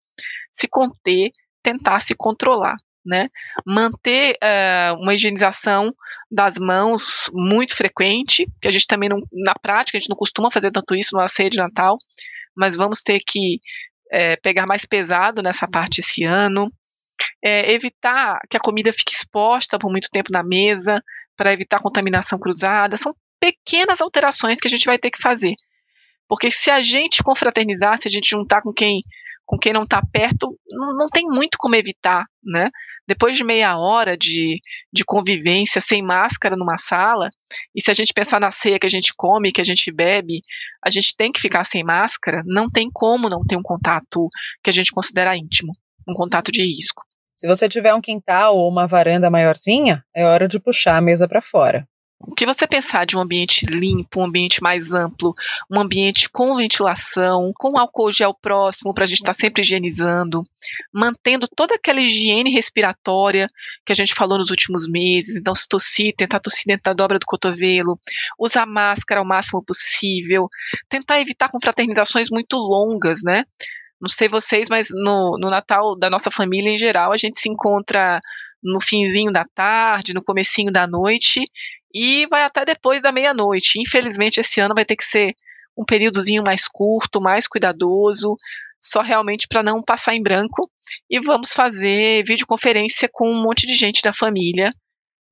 se 0.52 0.68
conter, 0.68 1.30
tentar 1.62 2.00
se 2.00 2.14
controlar. 2.14 2.76
Né? 3.04 3.28
Manter 3.64 4.36
uh, 4.42 5.00
uma 5.00 5.14
higienização 5.14 5.94
das 6.28 6.58
mãos 6.58 7.30
muito 7.32 7.76
frequente, 7.76 8.46
que 8.60 8.66
a 8.66 8.70
gente 8.70 8.86
também 8.86 9.08
não, 9.08 9.20
na 9.32 9.54
prática, 9.60 9.96
a 9.96 10.00
gente 10.00 10.10
não 10.10 10.16
costuma 10.16 10.50
fazer 10.50 10.72
tanto 10.72 10.94
isso 10.94 11.16
no 11.16 11.28
ceia 11.28 11.50
de 11.50 11.56
Natal, 11.56 11.98
mas 12.56 12.74
vamos 12.74 13.02
ter 13.02 13.20
que 13.24 13.60
é, 14.10 14.36
pegar 14.36 14.66
mais 14.66 14.84
pesado 14.84 15.40
nessa 15.40 15.68
parte 15.68 16.00
esse 16.00 16.24
ano, 16.24 16.68
é, 17.44 17.72
evitar 17.72 18.40
que 18.50 18.56
a 18.56 18.60
comida 18.60 18.92
fique 18.92 19.14
exposta 19.14 19.78
por 19.78 19.90
muito 19.90 20.08
tempo 20.10 20.32
na 20.32 20.42
mesa, 20.42 21.00
para 21.36 21.52
evitar 21.52 21.80
contaminação 21.80 22.38
cruzada. 22.38 22.96
São 22.96 23.14
pequenas 23.40 24.00
alterações 24.00 24.58
que 24.58 24.68
a 24.68 24.70
gente 24.70 24.86
vai 24.86 24.98
ter 24.98 25.10
que 25.10 25.20
fazer. 25.20 25.54
Porque 26.28 26.50
se 26.50 26.70
a 26.70 26.82
gente 26.82 27.22
confraternizar, 27.22 27.98
se 27.98 28.08
a 28.08 28.10
gente 28.10 28.30
juntar 28.30 28.62
com 28.62 28.72
quem 28.72 29.00
com 29.48 29.56
quem 29.56 29.72
não 29.72 29.84
está 29.84 30.02
perto, 30.12 30.58
não, 30.68 30.88
não, 30.96 31.08
tem 31.08 31.24
muito 31.24 31.56
como 31.56 31.76
evitar 31.76 32.26
né? 32.46 32.70
Depois 33.06 33.36
de 33.36 33.44
meia 33.44 33.76
hora 33.76 34.16
de, 34.16 34.60
de 34.92 35.04
convivência 35.04 35.80
sem 35.80 36.02
máscara 36.02 36.56
numa 36.56 36.78
sala, 36.78 37.28
e 37.74 37.82
se 37.82 37.90
a 37.90 37.94
gente 37.94 38.12
pensar 38.12 38.40
na 38.40 38.50
ceia 38.50 38.78
que 38.78 38.86
a 38.86 38.90
gente 38.90 39.12
come, 39.16 39.52
que 39.52 39.60
a 39.60 39.64
gente 39.64 39.92
bebe, 39.92 40.40
a 40.84 40.90
gente 40.90 41.16
tem 41.16 41.30
que 41.32 41.40
ficar 41.40 41.64
sem 41.64 41.84
máscara, 41.84 42.42
não 42.46 42.70
tem 42.70 42.88
como 42.92 43.28
não 43.28 43.44
ter 43.44 43.56
um 43.56 43.62
contato 43.62 44.28
que 44.62 44.70
a 44.70 44.72
gente 44.72 44.92
considera 44.92 45.36
íntimo, 45.36 45.72
um 46.08 46.14
contato 46.14 46.50
de 46.50 46.62
risco. 46.62 47.04
Se 47.36 47.46
você 47.46 47.68
tiver 47.68 47.92
um 47.92 48.00
quintal 48.00 48.56
ou 48.56 48.70
uma 48.70 48.86
varanda 48.86 49.28
maiorzinha, 49.28 50.02
é 50.14 50.24
hora 50.24 50.48
de 50.48 50.58
puxar 50.58 50.96
a 50.96 51.02
mesa 51.02 51.28
para 51.28 51.42
fora. 51.42 51.86
O 52.18 52.34
que 52.34 52.46
você 52.46 52.66
pensar 52.66 53.04
de 53.04 53.14
um 53.14 53.20
ambiente 53.20 53.66
limpo, 53.66 54.20
um 54.20 54.24
ambiente 54.24 54.62
mais 54.62 54.94
amplo, 54.94 55.34
um 55.70 55.78
ambiente 55.78 56.30
com 56.30 56.56
ventilação, 56.56 57.52
com 57.54 57.78
álcool 57.78 58.10
gel 58.10 58.32
próximo 58.32 58.94
para 58.94 59.04
a 59.04 59.06
gente 59.06 59.18
estar 59.18 59.34
tá 59.34 59.38
sempre 59.38 59.60
higienizando, 59.60 60.42
mantendo 60.90 61.46
toda 61.46 61.74
aquela 61.74 62.00
higiene 62.00 62.50
respiratória 62.50 63.46
que 63.84 63.92
a 63.92 63.94
gente 63.94 64.14
falou 64.14 64.38
nos 64.38 64.48
últimos 64.48 64.88
meses. 64.88 65.36
Então, 65.36 65.54
se 65.54 65.68
tossir, 65.68 66.14
tentar 66.16 66.40
tossir 66.40 66.64
dentro 66.66 66.84
da 66.84 66.94
dobra 66.94 67.18
do 67.18 67.26
cotovelo, 67.26 68.00
usar 68.38 68.64
máscara 68.64 69.20
ao 69.20 69.26
máximo 69.26 69.62
possível, 69.62 70.48
tentar 70.88 71.20
evitar 71.20 71.50
confraternizações 71.50 72.30
muito 72.30 72.56
longas, 72.56 73.22
né? 73.22 73.44
Não 74.00 74.08
sei 74.08 74.28
vocês, 74.28 74.68
mas 74.68 74.88
no, 74.92 75.38
no 75.40 75.48
Natal 75.48 75.96
da 75.98 76.10
nossa 76.10 76.30
família 76.30 76.70
em 76.70 76.78
geral, 76.78 77.12
a 77.12 77.16
gente 77.16 77.38
se 77.38 77.48
encontra 77.48 78.20
no 78.62 78.80
finzinho 78.80 79.30
da 79.30 79.44
tarde, 79.54 80.12
no 80.12 80.22
comecinho 80.22 80.72
da 80.72 80.86
noite 80.86 81.40
e 81.94 82.26
vai 82.26 82.42
até 82.42 82.64
depois 82.64 83.00
da 83.00 83.10
meia-noite. 83.10 83.80
Infelizmente, 83.80 84.40
esse 84.40 84.60
ano 84.60 84.74
vai 84.74 84.84
ter 84.84 84.96
que 84.96 85.04
ser 85.04 85.34
um 85.78 85.84
períodozinho 85.84 86.42
mais 86.44 86.68
curto, 86.68 87.20
mais 87.20 87.46
cuidadoso, 87.46 88.36
só 88.78 89.00
realmente 89.00 89.46
para 89.48 89.62
não 89.62 89.82
passar 89.82 90.14
em 90.14 90.22
branco. 90.22 90.70
E 91.08 91.18
vamos 91.20 91.52
fazer 91.52 92.22
videoconferência 92.24 93.08
com 93.10 93.30
um 93.30 93.42
monte 93.42 93.66
de 93.66 93.74
gente 93.74 94.02
da 94.02 94.12
família 94.12 94.70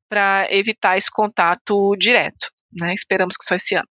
para 0.09 0.47
evitar 0.51 0.97
esse 0.97 1.11
contato 1.11 1.95
direto. 1.97 2.51
Né? 2.73 2.95
Esperamos 2.95 3.37
que 3.37 3.45
só 3.45 3.57
esse 3.57 3.75
ano. 3.75 3.89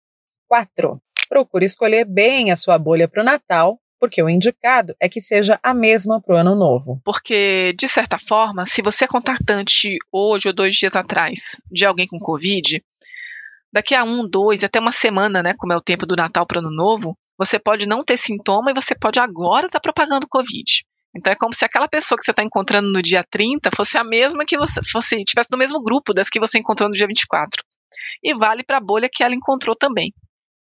4. 0.48 1.02
Procure 1.28 1.66
escolher 1.66 2.06
bem 2.06 2.52
a 2.52 2.56
sua 2.56 2.78
bolha 2.78 3.08
para 3.08 3.22
o 3.22 3.26
Natal 3.26 3.81
porque 4.02 4.24
o 4.24 4.28
indicado 4.28 4.96
é 5.00 5.08
que 5.08 5.22
seja 5.22 5.60
a 5.62 5.76
mesma 5.76 6.20
para 6.20 6.34
o 6.34 6.38
ano 6.40 6.56
novo. 6.56 7.00
Porque, 7.06 7.72
de 7.78 7.88
certa 7.88 8.18
forma, 8.18 8.66
se 8.66 8.82
você 8.82 9.06
é 9.06 9.08
contatante 9.08 10.00
hoje 10.12 10.48
ou 10.48 10.56
dois 10.56 10.76
dias 10.76 10.96
atrás 10.96 11.62
de 11.72 11.86
alguém 11.86 12.08
com 12.08 12.18
Covid, 12.18 12.84
daqui 13.72 13.94
a 13.94 14.04
um, 14.04 14.28
dois, 14.28 14.64
até 14.64 14.80
uma 14.80 14.92
semana, 14.92 15.44
né, 15.44 15.54
como 15.56 15.72
é 15.72 15.78
o 15.78 15.82
tempo 15.82 16.08
do 16.08 16.16
Natal 16.16 16.48
para 16.48 16.58
o 16.58 16.62
ano 16.62 16.76
novo, 16.76 17.16
você 17.38 17.60
pode 17.60 17.88
não 17.88 18.04
ter 18.04 18.18
sintoma 18.18 18.72
e 18.72 18.74
você 18.74 18.96
pode 18.96 19.20
agora 19.20 19.68
estar 19.68 19.80
tá 19.80 19.84
propagando 19.84 20.28
Covid. 20.28 20.84
Então 21.16 21.32
é 21.32 21.36
como 21.36 21.54
se 21.54 21.64
aquela 21.64 21.88
pessoa 21.88 22.18
que 22.18 22.26
você 22.26 22.32
está 22.32 22.42
encontrando 22.42 22.92
no 22.92 23.04
dia 23.04 23.24
30 23.30 23.70
fosse 23.76 24.00
a 24.00 24.04
mesma 24.04 24.46
que 24.46 24.58
você 24.58 24.82
fosse, 24.84 25.24
tivesse 25.24 25.52
no 25.52 25.60
mesmo 25.60 25.80
grupo 25.80 26.12
das 26.12 26.28
que 26.28 26.40
você 26.40 26.58
encontrou 26.58 26.90
no 26.90 26.96
dia 26.96 27.06
24. 27.06 27.64
E 28.24 28.34
vale 28.34 28.64
para 28.64 28.78
a 28.78 28.82
bolha 28.82 29.08
que 29.12 29.24
ela 29.24 29.36
encontrou 29.36 29.76
também. 29.76 30.12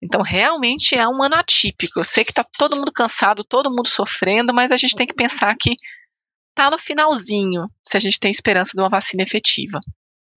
Então, 0.07 0.23
realmente 0.23 0.95
é 0.95 1.07
um 1.09 1.21
ano 1.21 1.35
atípico. 1.35 1.99
Eu 1.99 2.05
sei 2.05 2.25
que 2.25 2.31
está 2.31 2.45
todo 2.45 2.77
mundo 2.77 2.93
cansado, 2.93 3.43
todo 3.43 3.71
mundo 3.71 3.89
sofrendo, 3.89 4.55
mas 4.55 4.71
a 4.71 4.77
gente 4.77 4.95
tem 4.95 5.07
que 5.07 5.13
pensar 5.13 5.55
que 5.57 5.75
está 6.51 6.71
no 6.71 6.79
finalzinho, 6.79 7.69
se 7.83 7.97
a 7.97 8.01
gente 8.01 8.21
tem 8.21 8.31
esperança 8.31 8.73
de 8.75 8.81
uma 8.81 8.89
vacina 8.89 9.25
efetiva. 9.25 9.81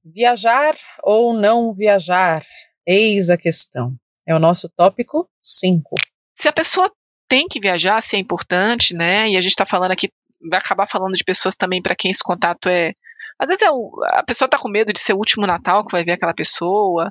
Viajar 0.04 0.76
ou 1.04 1.34
não 1.34 1.72
viajar? 1.72 2.44
Eis 2.86 3.30
a 3.30 3.38
questão. 3.38 3.96
É 4.28 4.34
o 4.34 4.40
nosso 4.40 4.68
tópico 4.76 5.30
5. 5.40 5.96
Se 6.36 6.48
a 6.48 6.54
pessoa 6.54 6.92
tem 7.28 7.48
que 7.48 7.60
viajar, 7.60 8.02
se 8.02 8.16
é 8.16 8.20
importante, 8.20 8.96
né? 8.96 9.30
E 9.30 9.38
a 9.38 9.42
gente 9.42 9.52
está 9.52 9.68
falando 9.68 9.92
aqui, 9.92 10.10
vai 10.50 10.60
acabar 10.60 10.88
falando 10.88 11.14
de 11.14 11.24
pessoas 11.24 11.56
também 11.56 11.80
para 11.80 11.96
quem 11.96 12.10
esse 12.10 12.24
contato 12.24 12.68
é 12.70 12.92
às 13.40 13.48
vezes 13.48 13.62
é 13.62 13.72
o, 13.72 13.92
a 14.12 14.22
pessoa 14.22 14.48
está 14.48 14.58
com 14.58 14.68
medo 14.68 14.92
de 14.92 15.00
ser 15.00 15.14
o 15.14 15.18
último 15.18 15.48
Natal 15.48 15.86
que 15.86 15.94
vai 15.94 16.04
ver 16.04 16.12
aquela 16.12 16.34
pessoa, 16.34 17.08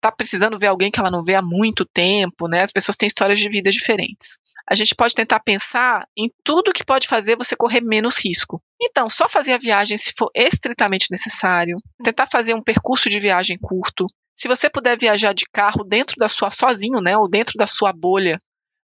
tá 0.00 0.10
precisando 0.10 0.58
ver 0.58 0.68
alguém 0.68 0.90
que 0.90 0.98
ela 0.98 1.10
não 1.10 1.22
vê 1.22 1.34
há 1.34 1.42
muito 1.42 1.84
tempo, 1.84 2.48
né? 2.48 2.62
As 2.62 2.72
pessoas 2.72 2.96
têm 2.96 3.06
histórias 3.06 3.38
de 3.38 3.48
vida 3.48 3.70
diferentes. 3.70 4.38
A 4.68 4.74
gente 4.74 4.94
pode 4.94 5.14
tentar 5.14 5.40
pensar 5.40 6.04
em 6.16 6.30
tudo 6.42 6.72
que 6.72 6.84
pode 6.84 7.06
fazer 7.06 7.36
você 7.36 7.54
correr 7.54 7.82
menos 7.82 8.18
risco. 8.18 8.62
Então, 8.80 9.10
só 9.10 9.28
fazer 9.28 9.52
a 9.52 9.58
viagem 9.58 9.98
se 9.98 10.12
for 10.16 10.30
estritamente 10.34 11.08
necessário, 11.10 11.76
tentar 12.02 12.26
fazer 12.26 12.54
um 12.54 12.62
percurso 12.62 13.10
de 13.10 13.20
viagem 13.20 13.58
curto. 13.60 14.06
Se 14.34 14.48
você 14.48 14.70
puder 14.70 14.98
viajar 14.98 15.34
de 15.34 15.44
carro 15.52 15.84
dentro 15.84 16.16
da 16.18 16.28
sua 16.28 16.50
sozinho, 16.50 17.00
né, 17.00 17.16
ou 17.16 17.28
dentro 17.28 17.58
da 17.58 17.66
sua 17.66 17.92
bolha, 17.92 18.38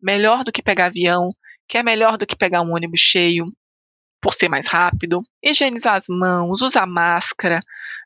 melhor 0.01 0.44
do 0.44 0.51
que 0.51 0.62
pegar 0.62 0.88
avião, 0.88 1.30
que 1.68 1.78
é 1.78 1.84
melhor 1.84 2.18
do 2.18 2.28
que 2.28 2.36
pegar 2.36 2.62
um 2.62 2.75
ônibus 2.75 3.00
cheio 3.00 3.46
por 4.22 4.34
ser 4.34 4.50
mais 4.50 4.68
rápido, 4.68 5.22
higienizar 5.44 5.96
as 5.96 6.06
mãos, 6.10 6.62
usar 6.62 6.86
máscara, 6.86 7.60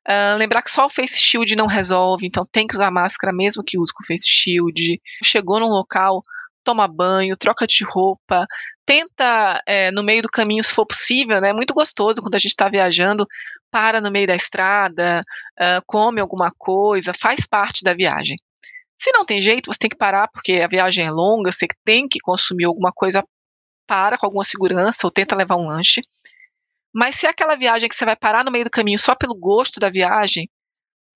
Uh, 0.07 0.37
lembrar 0.37 0.61
que 0.61 0.71
só 0.71 0.85
o 0.85 0.89
face 0.89 1.17
shield 1.17 1.55
não 1.55 1.65
resolve, 1.65 2.27
então 2.27 2.45
tem 2.51 2.67
que 2.67 2.75
usar 2.75 2.91
máscara 2.91 3.33
mesmo 3.33 3.63
que 3.63 3.79
use 3.79 3.93
com 3.93 4.03
face 4.03 4.27
shield. 4.27 5.01
Chegou 5.23 5.59
num 5.59 5.69
local, 5.69 6.21
toma 6.63 6.87
banho, 6.87 7.37
troca 7.37 7.65
de 7.65 7.83
roupa, 7.83 8.45
tenta 8.85 9.61
é, 9.65 9.91
no 9.91 10.03
meio 10.03 10.21
do 10.21 10.29
caminho, 10.29 10.63
se 10.63 10.73
for 10.73 10.85
possível, 10.85 11.39
né? 11.39 11.49
É 11.49 11.53
muito 11.53 11.73
gostoso 11.73 12.21
quando 12.21 12.35
a 12.35 12.39
gente 12.39 12.51
está 12.51 12.67
viajando, 12.67 13.25
para 13.71 14.01
no 14.01 14.11
meio 14.11 14.27
da 14.27 14.35
estrada, 14.35 15.21
uh, 15.59 15.81
come 15.87 16.19
alguma 16.21 16.51
coisa, 16.57 17.13
faz 17.13 17.45
parte 17.45 17.83
da 17.83 17.93
viagem. 17.93 18.37
Se 18.99 19.11
não 19.11 19.25
tem 19.25 19.41
jeito, 19.41 19.71
você 19.71 19.79
tem 19.79 19.89
que 19.89 19.97
parar 19.97 20.27
porque 20.27 20.61
a 20.61 20.67
viagem 20.67 21.05
é 21.05 21.11
longa, 21.11 21.51
você 21.51 21.67
tem 21.83 22.07
que 22.07 22.19
consumir 22.19 22.65
alguma 22.65 22.91
coisa, 22.91 23.23
para 23.87 24.17
com 24.17 24.25
alguma 24.25 24.43
segurança 24.43 25.05
ou 25.05 25.11
tenta 25.11 25.35
levar 25.35 25.57
um 25.57 25.67
lanche. 25.67 26.01
Mas 26.93 27.15
se 27.15 27.25
é 27.25 27.29
aquela 27.29 27.55
viagem 27.55 27.89
que 27.89 27.95
você 27.95 28.05
vai 28.05 28.15
parar 28.15 28.45
no 28.45 28.51
meio 28.51 28.65
do 28.65 28.69
caminho 28.69 28.99
só 28.99 29.15
pelo 29.15 29.35
gosto 29.35 29.79
da 29.79 29.89
viagem, 29.89 30.49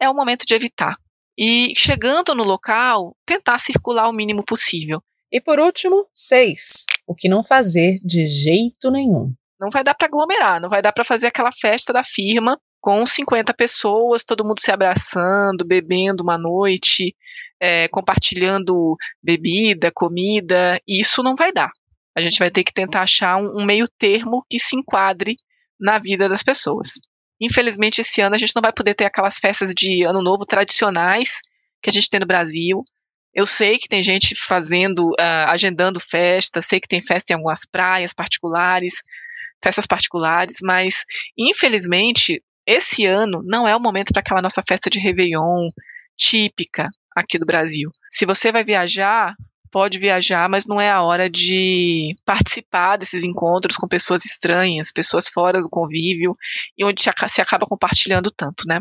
é 0.02 0.10
o 0.10 0.14
momento 0.14 0.46
de 0.46 0.56
evitar. 0.56 0.96
E 1.38 1.74
chegando 1.78 2.34
no 2.34 2.44
local, 2.44 3.16
tentar 3.26 3.60
circular 3.60 4.10
o 4.10 4.14
mínimo 4.14 4.44
possível. 4.44 5.02
E 5.32 5.40
por 5.40 5.60
último, 5.60 6.08
seis. 6.12 6.86
O 7.06 7.14
que 7.14 7.30
não 7.30 7.44
fazer 7.44 8.00
de 8.04 8.26
jeito 8.26 8.90
nenhum. 8.90 9.34
Não 9.60 9.70
vai 9.72 9.84
dar 9.84 9.94
para 9.94 10.08
aglomerar, 10.08 10.60
não 10.62 10.70
vai 10.70 10.82
dar 10.82 10.92
para 10.92 11.04
fazer 11.04 11.28
aquela 11.28 11.52
festa 11.52 11.94
da 11.94 12.04
firma 12.04 12.60
com 12.80 13.06
50 13.06 13.54
pessoas, 13.54 14.24
todo 14.24 14.46
mundo 14.46 14.60
se 14.60 14.72
abraçando, 14.72 15.66
bebendo 15.66 16.24
uma 16.24 16.38
noite, 16.38 17.16
é, 17.60 17.88
compartilhando 17.90 18.96
bebida, 19.22 19.92
comida. 19.94 20.80
Isso 20.88 21.22
não 21.22 21.36
vai 21.36 21.52
dar. 21.52 21.72
A 22.16 22.22
gente 22.22 22.40
vai 22.40 22.50
ter 22.50 22.64
que 22.64 22.74
tentar 22.74 23.02
achar 23.02 23.38
um, 23.38 23.62
um 23.62 23.66
meio 23.66 23.86
termo 23.98 24.46
que 24.50 24.60
se 24.60 24.76
enquadre 24.76 25.36
na 25.80 26.00
vida 26.00 26.28
das 26.28 26.44
pessoas. 26.44 27.00
Infelizmente, 27.40 28.02
esse 28.02 28.20
ano 28.22 28.36
a 28.36 28.38
gente 28.38 28.56
não 28.56 28.62
vai 28.62 28.74
poder 28.74 28.96
ter 28.96 29.06
aquelas 29.06 29.38
festas 29.38 29.74
de 29.74 30.04
Ano 30.04 30.24
Novo 30.24 30.46
tradicionais 30.46 31.42
que 31.82 31.90
a 31.90 31.94
gente 31.94 32.10
tem 32.10 32.20
no 32.20 32.26
Brasil. 32.26 32.84
Eu 33.34 33.46
sei 33.46 33.78
que 33.78 33.88
tem 33.88 34.02
gente 34.02 34.34
fazendo, 34.36 35.10
uh, 35.12 35.48
agendando 35.48 36.00
festas, 36.00 36.66
sei 36.66 36.80
que 36.80 36.88
tem 36.88 37.02
festa 37.02 37.32
em 37.32 37.36
algumas 37.36 37.66
praias 37.66 38.14
particulares, 38.14 39.04
festas 39.64 39.86
particulares, 39.86 40.58
mas 40.64 41.06
infelizmente 41.38 42.42
esse 42.66 43.06
ano 43.06 43.42
não 43.46 43.68
é 43.68 43.76
o 43.76 43.80
momento 43.80 44.12
para 44.12 44.22
aquela 44.22 44.42
nossa 44.42 44.62
festa 44.68 44.90
de 44.90 45.00
Réveillon 45.00 45.70
típica 46.18 46.90
aqui 47.16 47.38
do 47.38 47.46
Brasil. 47.46 47.90
Se 48.12 48.26
você 48.26 48.52
vai 48.52 48.64
viajar, 48.64 49.36
pode 49.78 50.00
viajar, 50.00 50.50
mas 50.50 50.66
não 50.66 50.82
é 50.82 50.90
a 50.90 51.04
hora 51.04 51.30
de 51.30 52.16
participar 52.26 52.98
desses 52.98 53.24
encontros 53.24 53.78
com 53.78 53.88
pessoas 53.88 54.26
estranhas, 54.26 54.92
pessoas 54.92 55.30
fora 55.30 55.62
do 55.62 55.70
convívio, 55.70 56.36
e 56.76 56.84
onde 56.84 57.00
se 57.00 57.42
acaba 57.42 57.68
compartilhando 57.68 58.32
tanto, 58.32 58.64
né? 58.68 58.80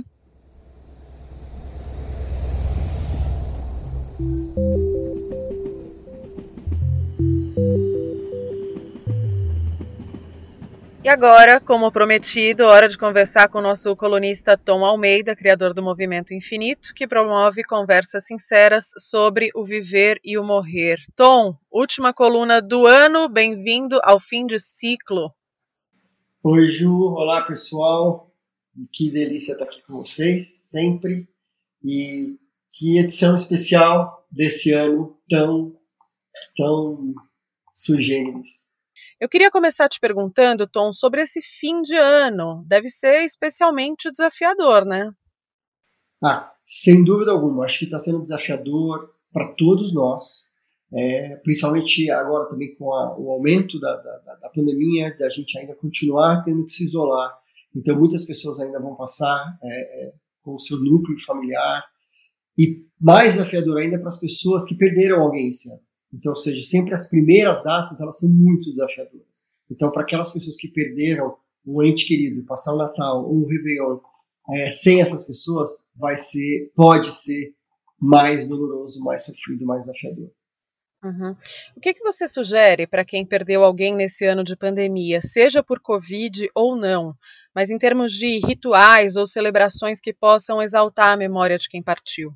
E 11.07 11.09
agora, 11.09 11.61
como 11.61 11.93
prometido, 11.93 12.65
hora 12.65 12.89
de 12.89 12.99
conversar 12.99 13.49
com 13.49 13.59
o 13.59 13.63
nosso 13.63 13.95
colunista 13.95 14.59
Tom 14.59 14.85
Almeida, 14.85 15.37
criador 15.37 15.73
do 15.73 15.81
Movimento 15.81 16.35
Infinito, 16.35 16.93
que 16.93 17.07
promove 17.07 17.63
conversas 17.63 18.27
sinceras 18.27 18.91
sobre 18.99 19.51
o 19.55 19.65
viver 19.65 20.19
e 20.25 20.37
o 20.37 20.43
morrer. 20.43 20.97
Tom, 21.15 21.57
última 21.71 22.13
coluna 22.13 22.61
do 22.61 22.89
ano, 22.89 23.29
bem-vindo 23.29 24.01
ao 24.03 24.19
fim 24.19 24.47
de 24.47 24.59
ciclo. 24.59 25.33
Oi, 26.43 26.67
Ju. 26.67 26.93
Olá, 27.15 27.43
pessoal. 27.43 28.35
Que 28.93 29.09
delícia 29.09 29.53
estar 29.53 29.65
aqui 29.65 29.81
com 29.83 29.99
vocês, 29.99 30.49
sempre. 30.49 31.29
E 31.85 32.37
que 32.73 32.99
edição 32.99 33.37
especial 33.37 34.27
desse 34.29 34.73
ano 34.73 35.17
tão, 35.31 35.79
tão 36.57 37.15
sui 37.73 38.03
generis. 38.03 38.75
Eu 39.18 39.30
queria 39.30 39.50
começar 39.50 39.88
te 39.88 39.99
perguntando, 39.99 40.68
Tom, 40.68 40.92
sobre 40.92 41.23
esse 41.23 41.40
fim 41.40 41.80
de 41.80 41.94
ano. 41.94 42.62
Deve 42.66 42.88
ser 42.88 43.25
especialmente 43.25 44.11
desafiador, 44.11 44.85
né? 44.85 45.11
Ah, 46.23 46.52
sem 46.64 47.02
dúvida 47.02 47.30
alguma. 47.30 47.64
Acho 47.64 47.78
que 47.78 47.85
está 47.87 47.99
sendo 47.99 48.23
desafiador 48.23 49.14
para 49.32 49.54
todos 49.54 49.94
nós. 49.94 50.46
é, 50.92 51.37
principalmente 51.42 52.11
agora 52.11 52.49
também 52.49 52.75
com 52.76 52.92
a, 52.92 53.18
o 53.18 53.30
aumento 53.30 53.80
da, 53.80 53.96
da, 53.96 54.35
da 54.37 54.49
pandemia, 54.50 55.16
da 55.16 55.28
gente 55.28 55.58
ainda 55.58 55.75
continuar 55.75 56.42
tendo 56.44 56.64
que 56.64 56.73
se 56.73 56.85
isolar. 56.85 57.37
Então, 57.75 57.99
muitas 57.99 58.25
pessoas 58.25 58.61
ainda 58.61 58.80
vão 58.80 58.94
passar 58.94 59.58
é, 59.62 60.06
é, 60.06 60.14
com 60.42 60.54
o 60.54 60.58
seu 60.58 60.78
núcleo 60.78 61.18
familiar. 61.26 61.85
E 62.56 62.87
mais 63.00 63.35
desafiador 63.35 63.78
ainda 63.78 63.99
para 63.99 64.08
as 64.08 64.20
pessoas 64.20 64.64
que 64.64 64.76
perderam 64.76 65.20
alguém 65.23 65.49
esse 65.49 65.70
ano. 65.70 65.86
Então, 66.16 66.30
ou 66.30 66.37
seja, 66.37 66.62
sempre 66.62 66.94
as 66.94 67.08
primeiras 67.08 67.62
datas, 67.62 68.00
elas 68.00 68.18
são 68.18 68.28
muito 68.28 68.70
desafiadoras. 68.70 69.44
Então, 69.70 69.90
para 69.90 70.02
aquelas 70.02 70.32
pessoas 70.32 70.56
que 70.56 70.68
perderam 70.68 71.37
um 71.66 71.82
ente 71.82 72.06
querido, 72.06 72.44
passar 72.44 72.73
o 72.73 72.78
Natal 72.78 73.25
ou 73.25 73.42
o 73.42 73.46
Réveillon 73.46 73.99
é, 74.50 74.70
sem 74.70 75.02
essas 75.02 75.25
pessoas, 75.25 75.88
vai 75.94 76.16
ser, 76.16 76.73
pode 76.75 77.11
ser 77.11 77.52
mais 78.00 78.49
doloroso, 78.49 79.02
mais 79.04 79.25
sofrido, 79.25 79.66
mais 79.66 79.85
desafiador. 79.85 80.30
Uhum. 81.04 81.37
O 81.76 81.80
que, 81.80 81.92
que 81.92 82.02
você 82.02 82.26
sugere 82.26 82.87
para 82.87 83.04
quem 83.04 83.26
perdeu 83.26 83.62
alguém 83.62 83.94
nesse 83.94 84.25
ano 84.25 84.42
de 84.42 84.56
pandemia, 84.56 85.20
seja 85.20 85.62
por 85.62 85.80
Covid 85.80 86.49
ou 86.54 86.75
não, 86.75 87.14
mas 87.54 87.68
em 87.68 87.78
termos 87.78 88.12
de 88.12 88.38
rituais 88.38 89.16
ou 89.16 89.26
celebrações 89.26 90.00
que 90.00 90.14
possam 90.14 90.62
exaltar 90.62 91.12
a 91.12 91.16
memória 91.16 91.58
de 91.58 91.68
quem 91.68 91.82
partiu? 91.82 92.32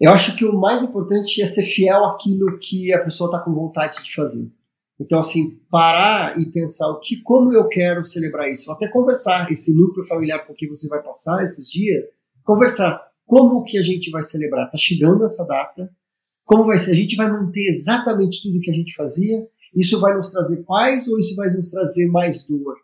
Eu 0.00 0.12
acho 0.12 0.34
que 0.34 0.46
o 0.46 0.58
mais 0.58 0.82
importante 0.82 1.42
é 1.42 1.46
ser 1.46 1.62
fiel 1.62 2.06
àquilo 2.06 2.58
que 2.58 2.90
a 2.92 3.04
pessoa 3.04 3.28
está 3.28 3.38
com 3.38 3.52
vontade 3.52 4.02
de 4.02 4.14
fazer. 4.14 4.50
Então, 4.98 5.18
assim, 5.18 5.58
parar 5.70 6.38
e 6.38 6.46
pensar 6.46 6.88
o 6.88 7.00
que, 7.00 7.20
como 7.22 7.52
eu 7.52 7.68
quero 7.68 8.02
celebrar 8.02 8.50
isso. 8.50 8.72
Até 8.72 8.88
conversar 8.88 9.50
esse 9.52 9.74
núcleo 9.74 10.06
familiar 10.06 10.46
com 10.46 10.54
quem 10.54 10.68
você 10.68 10.88
vai 10.88 11.02
passar 11.02 11.42
esses 11.42 11.70
dias, 11.70 12.06
conversar 12.42 13.00
como 13.26 13.62
que 13.62 13.78
a 13.78 13.82
gente 13.82 14.10
vai 14.10 14.22
celebrar. 14.22 14.66
Está 14.66 14.78
chegando 14.78 15.24
essa 15.24 15.46
data, 15.46 15.90
como 16.44 16.64
vai 16.64 16.78
ser? 16.78 16.92
A 16.92 16.94
gente 16.94 17.14
vai 17.14 17.30
manter 17.30 17.66
exatamente 17.68 18.42
tudo 18.42 18.60
que 18.60 18.70
a 18.70 18.74
gente 18.74 18.94
fazia? 18.94 19.46
Isso 19.74 20.00
vai 20.00 20.16
nos 20.16 20.30
trazer 20.30 20.64
paz 20.64 21.08
ou 21.08 21.18
isso 21.18 21.36
vai 21.36 21.48
nos 21.50 21.70
trazer 21.70 22.06
mais 22.06 22.46
dor? 22.46 22.76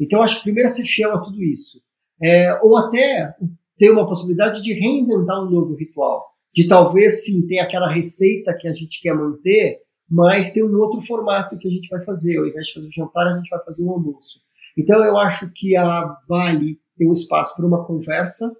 Então, 0.00 0.22
acho 0.22 0.38
que 0.38 0.42
primeiro 0.42 0.68
é 0.68 0.72
ser 0.72 0.84
fiel 0.84 1.14
a 1.14 1.20
tudo 1.20 1.42
isso. 1.42 1.80
É, 2.20 2.58
ou 2.62 2.76
até 2.76 3.34
ter 3.76 3.90
uma 3.90 4.06
possibilidade 4.06 4.62
de 4.62 4.72
reinventar 4.72 5.42
um 5.42 5.50
novo 5.50 5.74
ritual. 5.74 6.31
De 6.54 6.68
talvez, 6.68 7.24
sim, 7.24 7.46
ter 7.46 7.58
aquela 7.58 7.90
receita 7.90 8.54
que 8.58 8.68
a 8.68 8.72
gente 8.72 9.00
quer 9.00 9.14
manter, 9.14 9.80
mas 10.08 10.52
ter 10.52 10.62
um 10.62 10.78
outro 10.78 11.00
formato 11.00 11.56
que 11.56 11.66
a 11.66 11.70
gente 11.70 11.88
vai 11.88 12.02
fazer. 12.04 12.36
Ao 12.38 12.46
invés 12.46 12.66
de 12.66 12.74
fazer 12.74 12.86
o 12.86 12.90
jantar, 12.90 13.26
a 13.26 13.36
gente 13.36 13.48
vai 13.48 13.64
fazer 13.64 13.82
um 13.82 13.90
almoço. 13.90 14.40
Então, 14.76 15.02
eu 15.02 15.16
acho 15.16 15.50
que 15.54 15.74
a 15.76 16.18
Vale 16.28 16.78
tem 16.96 17.08
um 17.08 17.12
espaço 17.12 17.56
para 17.56 17.66
uma 17.66 17.84
conversa, 17.84 18.54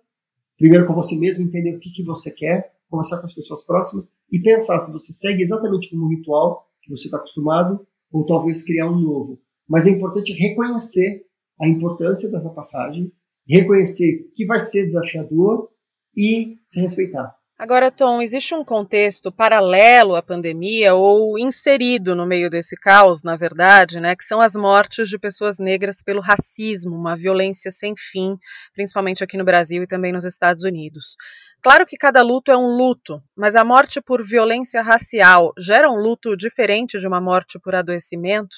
primeiro 0.56 0.86
com 0.86 0.94
você 0.94 1.16
mesmo, 1.16 1.44
entender 1.44 1.74
o 1.74 1.78
que, 1.78 1.90
que 1.90 2.02
você 2.02 2.30
quer, 2.30 2.72
conversar 2.88 3.18
com 3.18 3.24
as 3.24 3.34
pessoas 3.34 3.64
próximas 3.64 4.12
e 4.30 4.38
pensar 4.40 4.78
se 4.78 4.92
você 4.92 5.12
segue 5.12 5.42
exatamente 5.42 5.90
como 5.90 6.04
um 6.04 6.08
ritual 6.08 6.68
que 6.82 6.90
você 6.90 7.04
está 7.04 7.16
acostumado 7.16 7.86
ou 8.10 8.26
talvez 8.26 8.62
criar 8.62 8.90
um 8.90 8.98
novo. 8.98 9.40
Mas 9.68 9.86
é 9.86 9.90
importante 9.90 10.32
reconhecer 10.32 11.24
a 11.60 11.68
importância 11.68 12.30
dessa 12.30 12.50
passagem, 12.50 13.12
reconhecer 13.46 14.30
que 14.34 14.44
vai 14.44 14.58
ser 14.58 14.84
desafiador 14.84 15.70
e 16.16 16.58
se 16.64 16.80
respeitar. 16.80 17.34
Agora, 17.62 17.92
Tom, 17.92 18.20
existe 18.20 18.56
um 18.56 18.64
contexto 18.64 19.30
paralelo 19.30 20.16
à 20.16 20.20
pandemia 20.20 20.94
ou 20.94 21.38
inserido 21.38 22.12
no 22.12 22.26
meio 22.26 22.50
desse 22.50 22.74
caos, 22.74 23.22
na 23.22 23.36
verdade, 23.36 24.00
né, 24.00 24.16
que 24.16 24.24
são 24.24 24.40
as 24.40 24.56
mortes 24.56 25.08
de 25.08 25.16
pessoas 25.16 25.60
negras 25.60 26.02
pelo 26.02 26.20
racismo, 26.20 26.96
uma 26.96 27.14
violência 27.14 27.70
sem 27.70 27.94
fim, 27.96 28.36
principalmente 28.74 29.22
aqui 29.22 29.36
no 29.36 29.44
Brasil 29.44 29.84
e 29.84 29.86
também 29.86 30.10
nos 30.10 30.24
Estados 30.24 30.64
Unidos. 30.64 31.14
Claro 31.62 31.86
que 31.86 31.96
cada 31.96 32.20
luto 32.20 32.50
é 32.50 32.56
um 32.56 32.76
luto, 32.76 33.22
mas 33.36 33.54
a 33.54 33.64
morte 33.64 34.00
por 34.00 34.26
violência 34.26 34.82
racial 34.82 35.52
gera 35.56 35.88
um 35.88 35.98
luto 35.98 36.36
diferente 36.36 36.98
de 36.98 37.06
uma 37.06 37.20
morte 37.20 37.60
por 37.60 37.76
adoecimento? 37.76 38.56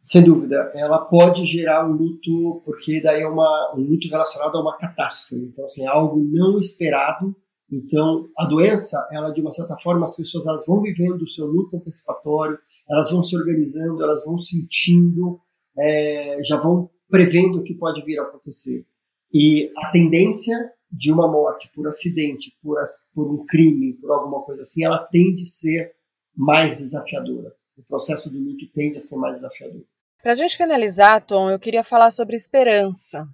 Sem 0.00 0.24
dúvida, 0.24 0.72
ela 0.74 1.00
pode 1.00 1.44
gerar 1.44 1.86
um 1.86 1.92
luto, 1.92 2.62
porque 2.64 3.02
daí 3.02 3.20
é 3.20 3.28
uma, 3.28 3.74
um 3.76 3.82
luto 3.82 4.08
relacionado 4.08 4.56
a 4.56 4.62
uma 4.62 4.78
catástrofe. 4.78 5.36
Então, 5.36 5.66
assim, 5.66 5.84
é 5.84 5.88
algo 5.88 6.18
não 6.32 6.58
esperado. 6.58 7.36
Então, 7.70 8.28
a 8.36 8.46
doença, 8.46 9.06
ela 9.12 9.30
de 9.30 9.40
uma 9.40 9.50
certa 9.50 9.76
forma, 9.78 10.04
as 10.04 10.16
pessoas 10.16 10.46
elas 10.46 10.64
vão 10.66 10.80
vivendo 10.80 11.22
o 11.22 11.28
seu 11.28 11.46
luto 11.46 11.76
antecipatório, 11.76 12.58
elas 12.88 13.10
vão 13.10 13.22
se 13.22 13.36
organizando, 13.36 14.02
elas 14.02 14.24
vão 14.24 14.38
sentindo, 14.38 15.40
é, 15.78 16.38
já 16.42 16.56
vão 16.56 16.90
prevendo 17.10 17.58
o 17.58 17.62
que 17.62 17.74
pode 17.74 18.02
vir 18.02 18.18
a 18.18 18.22
acontecer. 18.22 18.86
E 19.32 19.70
a 19.76 19.90
tendência 19.90 20.56
de 20.90 21.12
uma 21.12 21.28
morte 21.28 21.70
por 21.74 21.86
acidente, 21.86 22.56
por, 22.62 22.78
por 23.14 23.30
um 23.30 23.44
crime, 23.44 23.92
por 23.94 24.10
alguma 24.10 24.42
coisa 24.42 24.62
assim, 24.62 24.84
ela 24.84 24.98
tende 24.98 25.42
a 25.42 25.44
ser 25.44 25.92
mais 26.34 26.76
desafiadora. 26.76 27.52
O 27.76 27.82
processo 27.82 28.30
do 28.30 28.38
luto 28.38 28.66
tende 28.72 28.96
a 28.96 29.00
ser 29.00 29.16
mais 29.16 29.34
desafiador. 29.34 29.84
Para 30.22 30.32
a 30.32 30.34
gente 30.34 30.56
finalizar, 30.56 31.24
Tom, 31.24 31.50
eu 31.50 31.58
queria 31.58 31.84
falar 31.84 32.10
sobre 32.10 32.36
esperança. 32.36 33.26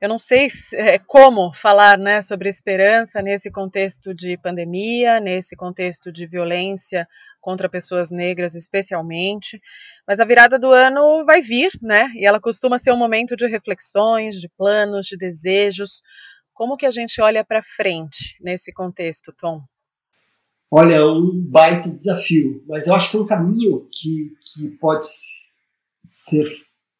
Eu 0.00 0.08
não 0.08 0.18
sei 0.18 0.48
é, 0.72 0.98
como 0.98 1.52
falar 1.52 1.98
né, 1.98 2.22
sobre 2.22 2.48
esperança 2.48 3.20
nesse 3.20 3.50
contexto 3.50 4.14
de 4.14 4.38
pandemia, 4.38 5.20
nesse 5.20 5.54
contexto 5.54 6.10
de 6.10 6.26
violência 6.26 7.06
contra 7.38 7.68
pessoas 7.68 8.10
negras, 8.10 8.54
especialmente. 8.54 9.60
Mas 10.08 10.18
a 10.18 10.24
virada 10.24 10.58
do 10.58 10.70
ano 10.70 11.24
vai 11.26 11.42
vir, 11.42 11.70
né? 11.82 12.10
E 12.14 12.24
ela 12.24 12.40
costuma 12.40 12.78
ser 12.78 12.92
um 12.92 12.96
momento 12.96 13.36
de 13.36 13.46
reflexões, 13.46 14.40
de 14.40 14.48
planos, 14.48 15.06
de 15.06 15.18
desejos. 15.18 16.02
Como 16.54 16.78
que 16.78 16.86
a 16.86 16.90
gente 16.90 17.20
olha 17.20 17.44
para 17.44 17.62
frente 17.62 18.36
nesse 18.40 18.72
contexto, 18.72 19.34
Tom? 19.36 19.62
Olha, 20.70 20.94
é 20.94 21.04
um 21.04 21.30
baita 21.42 21.90
desafio, 21.90 22.64
mas 22.66 22.86
eu 22.86 22.94
acho 22.94 23.10
que 23.10 23.16
é 23.18 23.20
um 23.20 23.26
caminho 23.26 23.86
que, 23.92 24.32
que 24.46 24.68
pode 24.78 25.06
ser 26.04 26.46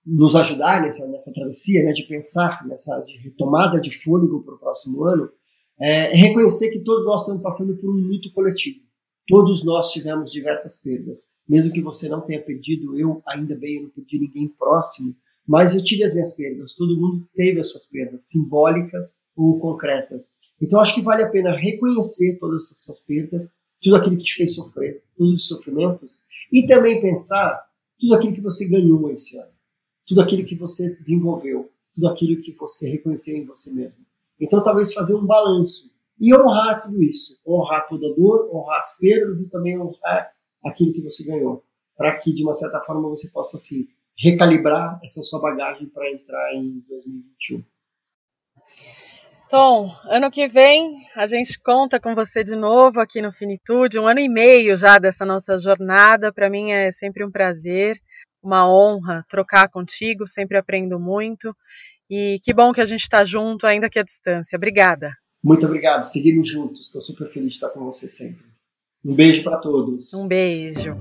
nos 0.04 0.34
ajudar 0.34 0.82
nessa, 0.82 1.06
nessa 1.06 1.32
travessia, 1.32 1.82
né, 1.84 1.92
de 1.92 2.04
pensar 2.04 2.66
nessa 2.66 3.00
de 3.00 3.18
retomada 3.18 3.80
de 3.80 3.90
fôlego 4.02 4.42
para 4.42 4.54
o 4.54 4.58
próximo 4.58 5.04
ano, 5.04 5.30
é, 5.78 6.12
é 6.12 6.14
reconhecer 6.14 6.70
que 6.70 6.80
todos 6.80 7.04
nós 7.04 7.22
estamos 7.22 7.42
passando 7.42 7.76
por 7.76 7.90
um 7.90 7.98
luto 7.98 8.32
coletivo. 8.32 8.80
Todos 9.26 9.64
nós 9.64 9.92
tivemos 9.92 10.30
diversas 10.30 10.76
perdas. 10.76 11.28
Mesmo 11.48 11.72
que 11.72 11.80
você 11.80 12.08
não 12.08 12.20
tenha 12.20 12.42
perdido, 12.42 12.98
eu 12.98 13.22
ainda 13.26 13.54
bem 13.56 13.76
eu 13.76 13.82
não 13.84 13.90
perdi 13.90 14.18
ninguém 14.18 14.48
próximo, 14.48 15.14
mas 15.46 15.74
eu 15.74 15.82
tive 15.82 16.04
as 16.04 16.12
minhas 16.12 16.34
perdas. 16.34 16.74
Todo 16.74 17.00
mundo 17.00 17.28
teve 17.34 17.60
as 17.60 17.68
suas 17.68 17.86
perdas, 17.86 18.28
simbólicas 18.28 19.18
ou 19.36 19.58
concretas. 19.58 20.32
Então 20.60 20.80
acho 20.80 20.94
que 20.94 21.02
vale 21.02 21.22
a 21.22 21.30
pena 21.30 21.56
reconhecer 21.56 22.38
todas 22.38 22.70
essas 22.70 23.00
perdas, 23.00 23.50
tudo 23.80 23.96
aquilo 23.96 24.16
que 24.16 24.24
te 24.24 24.34
fez 24.34 24.54
sofrer, 24.54 25.02
todos 25.16 25.40
os 25.40 25.48
sofrimentos, 25.48 26.20
e 26.52 26.66
também 26.66 27.00
pensar 27.00 27.66
tudo 27.98 28.14
aquilo 28.14 28.34
que 28.34 28.40
você 28.40 28.68
ganhou 28.68 29.10
esse 29.10 29.38
ano, 29.38 29.50
tudo 30.10 30.22
aquilo 30.22 30.44
que 30.44 30.56
você 30.56 30.88
desenvolveu, 30.88 31.70
tudo 31.94 32.08
aquilo 32.08 32.42
que 32.42 32.50
você 32.50 32.90
reconheceu 32.90 33.36
em 33.36 33.44
você 33.44 33.72
mesmo. 33.72 34.04
Então 34.40 34.60
talvez 34.60 34.92
fazer 34.92 35.14
um 35.14 35.24
balanço 35.24 35.88
e 36.18 36.34
honrar 36.34 36.82
tudo 36.82 37.00
isso, 37.00 37.40
honrar 37.46 37.86
toda 37.88 38.08
a 38.08 38.14
dor, 38.16 38.50
honrar 38.52 38.80
as 38.80 38.98
perdas 38.98 39.40
e 39.40 39.48
também 39.48 39.78
honrar 39.78 40.32
aquilo 40.64 40.92
que 40.92 41.00
você 41.00 41.22
ganhou, 41.22 41.64
para 41.96 42.18
que 42.18 42.32
de 42.34 42.42
uma 42.42 42.52
certa 42.52 42.80
forma 42.80 43.08
você 43.08 43.30
possa 43.30 43.56
se 43.56 43.88
recalibrar 44.18 44.98
essa 45.04 45.22
sua 45.22 45.40
bagagem 45.40 45.86
para 45.86 46.10
entrar 46.10 46.56
em 46.56 46.84
2021. 46.88 47.62
Tom, 49.48 49.92
ano 50.04 50.30
que 50.30 50.48
vem 50.48 51.04
a 51.14 51.28
gente 51.28 51.56
conta 51.60 52.00
com 52.00 52.16
você 52.16 52.42
de 52.42 52.56
novo 52.56 53.00
aqui 53.00 53.22
no 53.22 53.32
Finitude, 53.32 53.98
um 53.98 54.08
ano 54.08 54.20
e 54.20 54.28
meio 54.28 54.76
já 54.76 54.98
dessa 54.98 55.24
nossa 55.24 55.56
jornada. 55.56 56.32
Para 56.32 56.50
mim 56.50 56.72
é 56.72 56.90
sempre 56.90 57.24
um 57.24 57.30
prazer, 57.30 57.96
uma 58.42 58.68
honra 58.68 59.24
trocar 59.28 59.68
contigo, 59.68 60.26
sempre 60.26 60.56
aprendo 60.56 60.98
muito. 60.98 61.54
E 62.08 62.38
que 62.42 62.52
bom 62.52 62.72
que 62.72 62.80
a 62.80 62.84
gente 62.84 63.02
está 63.02 63.24
junto, 63.24 63.66
ainda 63.66 63.88
que 63.88 63.98
à 63.98 64.02
distância. 64.02 64.56
Obrigada. 64.56 65.12
Muito 65.42 65.64
obrigado, 65.64 66.02
seguimos 66.04 66.48
juntos. 66.48 66.86
Estou 66.86 67.00
super 67.00 67.30
feliz 67.32 67.50
de 67.50 67.54
estar 67.54 67.70
com 67.70 67.84
você 67.84 68.08
sempre. 68.08 68.44
Um 69.04 69.14
beijo 69.14 69.42
para 69.42 69.56
todos. 69.58 70.12
Um 70.12 70.28
beijo. 70.28 70.94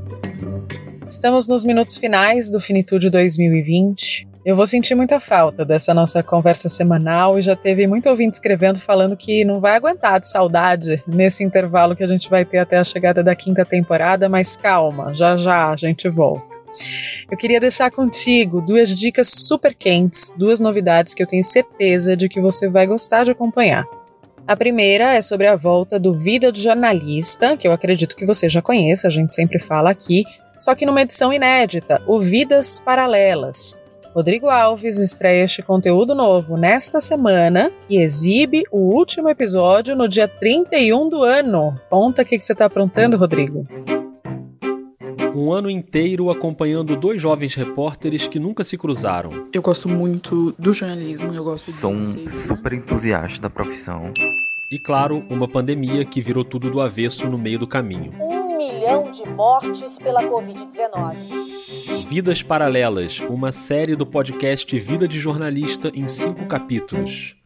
Estamos 1.07 1.47
nos 1.47 1.65
minutos 1.65 1.97
finais 1.97 2.49
do 2.49 2.59
Finitude 2.59 3.09
2020. 3.09 4.27
Eu 4.45 4.55
vou 4.55 4.65
sentir 4.65 4.95
muita 4.95 5.19
falta 5.19 5.65
dessa 5.65 5.93
nossa 5.93 6.23
conversa 6.23 6.69
semanal 6.69 7.37
e 7.37 7.41
já 7.41 7.55
teve 7.55 7.85
muito 7.87 8.07
ouvinte 8.07 8.35
escrevendo 8.35 8.79
falando 8.79 9.17
que 9.17 9.43
não 9.43 9.59
vai 9.59 9.75
aguentar 9.75 10.19
de 10.19 10.29
saudade 10.29 11.03
nesse 11.05 11.43
intervalo 11.43 11.95
que 11.95 12.03
a 12.03 12.07
gente 12.07 12.29
vai 12.29 12.45
ter 12.45 12.59
até 12.59 12.77
a 12.77 12.83
chegada 12.83 13.21
da 13.21 13.35
quinta 13.35 13.65
temporada, 13.65 14.29
mas 14.29 14.55
calma, 14.55 15.13
já 15.13 15.35
já 15.35 15.71
a 15.71 15.75
gente 15.75 16.07
volta. 16.07 16.55
Eu 17.31 17.37
queria 17.37 17.59
deixar 17.59 17.91
contigo 17.91 18.59
duas 18.59 18.89
dicas 18.89 19.29
super 19.29 19.75
quentes, 19.75 20.33
duas 20.35 20.59
novidades 20.59 21.13
que 21.13 21.21
eu 21.21 21.27
tenho 21.27 21.43
certeza 21.43 22.17
de 22.17 22.27
que 22.27 22.41
você 22.41 22.67
vai 22.67 22.87
gostar 22.87 23.23
de 23.23 23.31
acompanhar. 23.31 23.87
A 24.47 24.57
primeira 24.57 25.13
é 25.13 25.21
sobre 25.21 25.45
a 25.45 25.55
volta 25.55 25.99
do 25.99 26.11
Vida 26.11 26.51
de 26.51 26.63
Jornalista, 26.63 27.55
que 27.55 27.67
eu 27.67 27.71
acredito 27.71 28.15
que 28.15 28.25
você 28.25 28.49
já 28.49 28.63
conheça, 28.63 29.07
a 29.07 29.11
gente 29.11 29.31
sempre 29.31 29.59
fala 29.59 29.91
aqui, 29.91 30.25
só 30.59 30.73
que 30.73 30.87
numa 30.87 31.03
edição 31.03 31.31
inédita, 31.31 32.01
o 32.07 32.19
Vidas 32.19 32.79
Paralelas. 32.79 33.77
Rodrigo 34.11 34.49
Alves 34.49 34.97
estreia 34.97 35.43
este 35.45 35.61
conteúdo 35.61 36.15
novo 36.15 36.57
nesta 36.57 36.99
semana 36.99 37.71
e 37.87 38.01
exibe 38.01 38.63
o 38.71 38.79
último 38.79 39.29
episódio 39.29 39.95
no 39.95 40.07
dia 40.07 40.27
31 40.27 41.07
do 41.07 41.23
ano. 41.23 41.75
Conta 41.91 42.23
o 42.23 42.25
que, 42.25 42.39
que 42.39 42.43
você 42.43 42.53
está 42.53 42.65
aprontando, 42.65 43.17
Rodrigo. 43.17 43.67
Um 45.39 45.53
ano 45.53 45.69
inteiro 45.69 46.29
acompanhando 46.29 46.97
dois 46.97 47.21
jovens 47.21 47.55
repórteres 47.55 48.27
que 48.27 48.37
nunca 48.37 48.61
se 48.61 48.77
cruzaram. 48.77 49.47
Eu 49.53 49.61
gosto 49.61 49.87
muito 49.87 50.53
do 50.59 50.73
jornalismo, 50.73 51.33
eu 51.33 51.45
gosto 51.45 51.71
de 51.71 51.79
Sou 51.79 51.93
um 51.93 51.95
ser... 51.95 52.29
super 52.45 52.73
entusiasta 52.73 53.43
da 53.43 53.49
profissão. 53.49 54.11
E 54.69 54.77
claro, 54.77 55.23
uma 55.29 55.47
pandemia 55.47 56.03
que 56.03 56.19
virou 56.19 56.43
tudo 56.43 56.69
do 56.69 56.81
avesso 56.81 57.29
no 57.29 57.37
meio 57.37 57.57
do 57.57 57.65
caminho. 57.65 58.11
Um 58.19 58.57
milhão 58.57 59.09
de 59.11 59.25
mortes 59.29 59.97
pela 59.97 60.21
Covid-19. 60.23 62.09
Vidas 62.09 62.43
Paralelas, 62.43 63.21
uma 63.21 63.53
série 63.53 63.95
do 63.95 64.05
podcast 64.05 64.77
Vida 64.77 65.07
de 65.07 65.21
Jornalista 65.21 65.89
em 65.95 66.05
cinco 66.09 66.47
capítulos. 66.47 67.37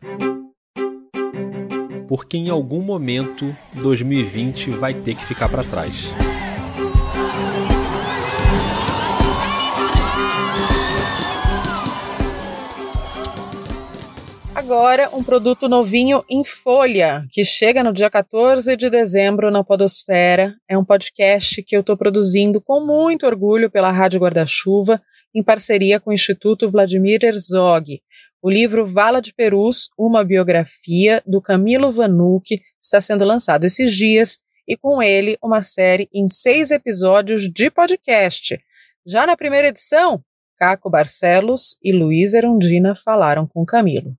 Porque 2.07 2.37
em 2.37 2.49
algum 2.49 2.81
momento 2.81 3.55
2020 3.75 4.71
vai 4.71 4.95
ter 4.95 5.13
que 5.13 5.23
ficar 5.25 5.47
para 5.47 5.63
trás. 5.63 6.11
Agora, 14.63 15.09
um 15.13 15.21
produto 15.21 15.67
novinho 15.67 16.23
em 16.29 16.41
folha, 16.41 17.27
que 17.29 17.43
chega 17.43 17.83
no 17.83 17.91
dia 17.91 18.09
14 18.09 18.77
de 18.77 18.89
dezembro 18.89 19.51
na 19.51 19.61
Podosfera. 19.61 20.55
É 20.69 20.77
um 20.77 20.85
podcast 20.85 21.61
que 21.61 21.75
eu 21.75 21.81
estou 21.81 21.97
produzindo 21.97 22.61
com 22.61 22.79
muito 22.79 23.25
orgulho 23.25 23.69
pela 23.69 23.91
Rádio 23.91 24.21
Guarda-Chuva, 24.21 25.01
em 25.35 25.43
parceria 25.43 25.99
com 25.99 26.11
o 26.11 26.13
Instituto 26.13 26.71
Vladimir 26.71 27.25
Herzog. 27.25 27.99
O 28.41 28.49
livro 28.49 28.87
Vala 28.87 29.21
de 29.21 29.33
Perus, 29.33 29.89
uma 29.99 30.23
biografia 30.23 31.21
do 31.27 31.41
Camilo 31.41 31.91
Vanucci, 31.91 32.61
está 32.81 33.01
sendo 33.01 33.25
lançado 33.25 33.65
esses 33.65 33.93
dias, 33.93 34.39
e 34.65 34.77
com 34.77 35.03
ele 35.03 35.37
uma 35.43 35.61
série 35.61 36.07
em 36.13 36.29
seis 36.29 36.71
episódios 36.71 37.51
de 37.51 37.69
podcast. 37.69 38.57
Já 39.05 39.27
na 39.27 39.35
primeira 39.35 39.67
edição, 39.67 40.23
Caco 40.57 40.89
Barcelos 40.89 41.75
e 41.83 41.91
Luiz 41.91 42.33
Erundina 42.33 42.95
falaram 42.95 43.45
com 43.45 43.65
Camilo. 43.65 44.15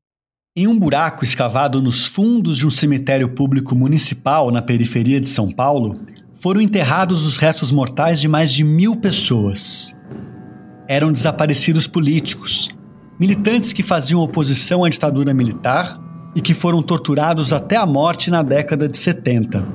Em 0.56 0.68
um 0.68 0.78
buraco 0.78 1.24
escavado 1.24 1.82
nos 1.82 2.06
fundos 2.06 2.56
de 2.56 2.64
um 2.64 2.70
cemitério 2.70 3.28
público 3.28 3.74
municipal 3.74 4.52
na 4.52 4.62
periferia 4.62 5.20
de 5.20 5.28
São 5.28 5.50
Paulo, 5.50 5.98
foram 6.32 6.60
enterrados 6.60 7.26
os 7.26 7.36
restos 7.36 7.72
mortais 7.72 8.20
de 8.20 8.28
mais 8.28 8.52
de 8.52 8.62
mil 8.62 8.94
pessoas. 8.94 9.96
Eram 10.86 11.10
desaparecidos 11.10 11.88
políticos, 11.88 12.68
militantes 13.18 13.72
que 13.72 13.82
faziam 13.82 14.20
oposição 14.20 14.84
à 14.84 14.88
ditadura 14.88 15.34
militar 15.34 16.00
e 16.36 16.40
que 16.40 16.54
foram 16.54 16.80
torturados 16.80 17.52
até 17.52 17.76
a 17.76 17.84
morte 17.84 18.30
na 18.30 18.44
década 18.44 18.88
de 18.88 18.96
70. 18.96 19.66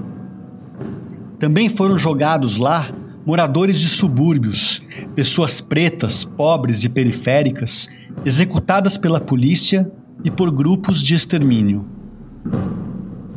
Também 1.37 1.67
foram 1.67 1.97
jogados 1.97 2.55
lá 2.55 2.89
moradores 3.25 3.77
de 3.81 3.89
subúrbios, 3.89 4.81
pessoas 5.13 5.59
pretas, 5.59 6.23
pobres 6.23 6.85
e 6.85 6.89
periféricas, 6.89 7.89
executadas 8.23 8.95
pela 8.95 9.19
polícia 9.19 9.91
e 10.23 10.29
por 10.29 10.51
grupos 10.51 11.01
de 11.03 11.15
extermínio. 11.15 11.85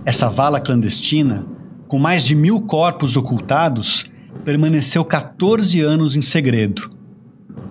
Essa 0.05 0.29
vala 0.29 0.61
clandestina, 0.61 1.47
com 1.87 1.99
mais 1.99 2.25
de 2.25 2.35
mil 2.35 2.61
corpos 2.63 3.17
ocultados, 3.17 4.11
permaneceu 4.45 5.05
14 5.05 5.81
anos 5.81 6.17
em 6.17 6.23
segredo, 6.23 6.91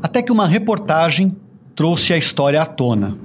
até 0.01 0.21
que 0.21 0.31
uma 0.31 0.47
reportagem 0.47 1.35
trouxe 1.75 2.13
a 2.13 2.17
história 2.17 2.61
à 2.61 2.65
tona. 2.65 3.17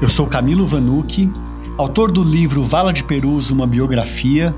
Eu 0.00 0.08
sou 0.08 0.26
Camilo 0.26 0.66
Vanucci, 0.66 1.30
autor 1.78 2.10
do 2.10 2.24
livro 2.24 2.62
Vala 2.62 2.92
de 2.92 3.04
Perus, 3.04 3.50
uma 3.50 3.68
biografia, 3.68 4.54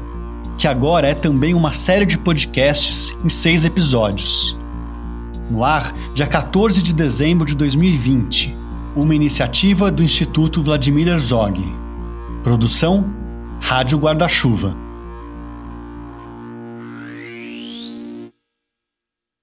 que 0.58 0.68
agora 0.68 1.08
é 1.08 1.14
também 1.14 1.54
uma 1.54 1.72
série 1.72 2.06
de 2.06 2.18
podcasts 2.18 3.16
em 3.24 3.28
seis 3.28 3.64
episódios. 3.64 4.58
No 5.50 5.64
ar, 5.64 5.92
dia 6.14 6.26
14 6.26 6.82
de 6.82 6.94
dezembro 6.94 7.46
de 7.46 7.54
2020, 7.54 8.54
uma 8.96 9.14
iniciativa 9.14 9.90
do 9.90 10.02
Instituto 10.02 10.62
Vladimir 10.62 11.08
Herzog. 11.08 11.60
Produção 12.42 13.04
Rádio 13.60 13.98
Guarda-Chuva. 13.98 14.76